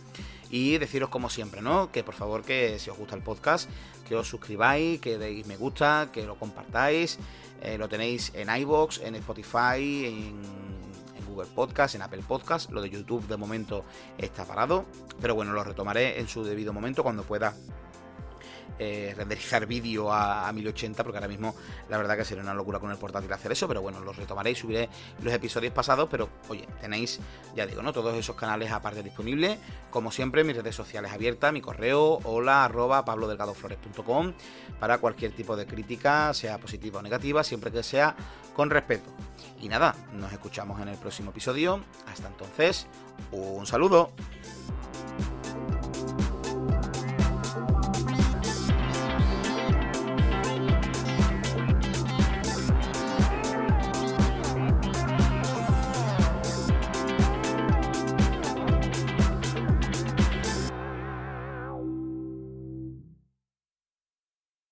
Y 0.48 0.78
deciros 0.78 1.08
como 1.08 1.28
siempre, 1.28 1.60
¿no? 1.60 1.90
Que 1.90 2.04
por 2.04 2.14
favor 2.14 2.44
que 2.44 2.78
si 2.78 2.90
os 2.90 2.96
gusta 2.96 3.16
el 3.16 3.22
podcast, 3.22 3.68
que 4.06 4.14
os 4.14 4.28
suscribáis, 4.28 5.00
que 5.00 5.18
deis 5.18 5.44
me 5.46 5.56
gusta, 5.56 6.10
que 6.12 6.24
lo 6.24 6.36
compartáis. 6.36 7.18
Eh, 7.62 7.76
lo 7.78 7.88
tenéis 7.88 8.30
en 8.34 8.54
iBox, 8.54 9.00
en 9.00 9.16
Spotify, 9.16 10.06
en, 10.06 10.14
en 10.14 10.95
Google 11.36 11.50
Podcast, 11.54 11.94
en 11.94 12.02
Apple 12.02 12.22
Podcast. 12.26 12.70
Lo 12.70 12.80
de 12.80 12.88
YouTube 12.88 13.26
de 13.28 13.36
momento 13.36 13.84
está 14.16 14.46
parado. 14.46 14.86
Pero 15.20 15.34
bueno, 15.34 15.52
lo 15.52 15.62
retomaré 15.62 16.18
en 16.18 16.28
su 16.28 16.42
debido 16.42 16.72
momento 16.72 17.02
cuando 17.02 17.24
pueda 17.24 17.52
eh, 18.78 19.14
vídeo 19.68 20.12
a, 20.12 20.50
1080, 20.52 21.02
porque 21.02 21.18
ahora 21.18 21.28
mismo 21.28 21.54
la 21.88 21.98
verdad 21.98 22.16
que 22.16 22.24
sería 22.24 22.42
una 22.42 22.54
locura 22.54 22.78
con 22.78 22.90
el 22.90 22.96
portátil 22.96 23.32
hacer 23.32 23.52
eso, 23.52 23.68
pero 23.68 23.82
bueno, 23.82 24.00
los 24.00 24.16
retomaré 24.16 24.50
y 24.50 24.54
subiré 24.54 24.88
los 25.22 25.32
episodios 25.32 25.72
pasados, 25.72 26.08
pero 26.10 26.28
oye, 26.48 26.66
tenéis, 26.80 27.20
ya 27.54 27.66
digo, 27.66 27.82
¿no? 27.82 27.92
Todos 27.92 28.14
esos 28.16 28.36
canales 28.36 28.70
aparte 28.70 29.02
disponibles, 29.02 29.58
como 29.90 30.10
siempre, 30.10 30.44
mis 30.44 30.56
redes 30.56 30.74
sociales 30.74 31.12
abiertas, 31.12 31.52
mi 31.52 31.60
correo, 31.60 32.18
hola 32.24 32.64
arroba 32.64 33.04
pablodelgadoflores.com, 33.04 34.32
para 34.78 34.98
cualquier 34.98 35.32
tipo 35.32 35.56
de 35.56 35.66
crítica, 35.66 36.32
sea 36.34 36.58
positiva 36.58 37.00
o 37.00 37.02
negativa, 37.02 37.44
siempre 37.44 37.70
que 37.70 37.82
sea 37.82 38.14
con 38.56 38.70
respeto. 38.70 39.10
Y 39.60 39.68
nada, 39.68 39.94
nos 40.14 40.32
escuchamos 40.32 40.80
en 40.80 40.88
el 40.88 40.96
próximo 40.96 41.30
episodio. 41.30 41.84
Hasta 42.06 42.28
entonces, 42.28 42.86
un 43.30 43.66
saludo. 43.66 44.12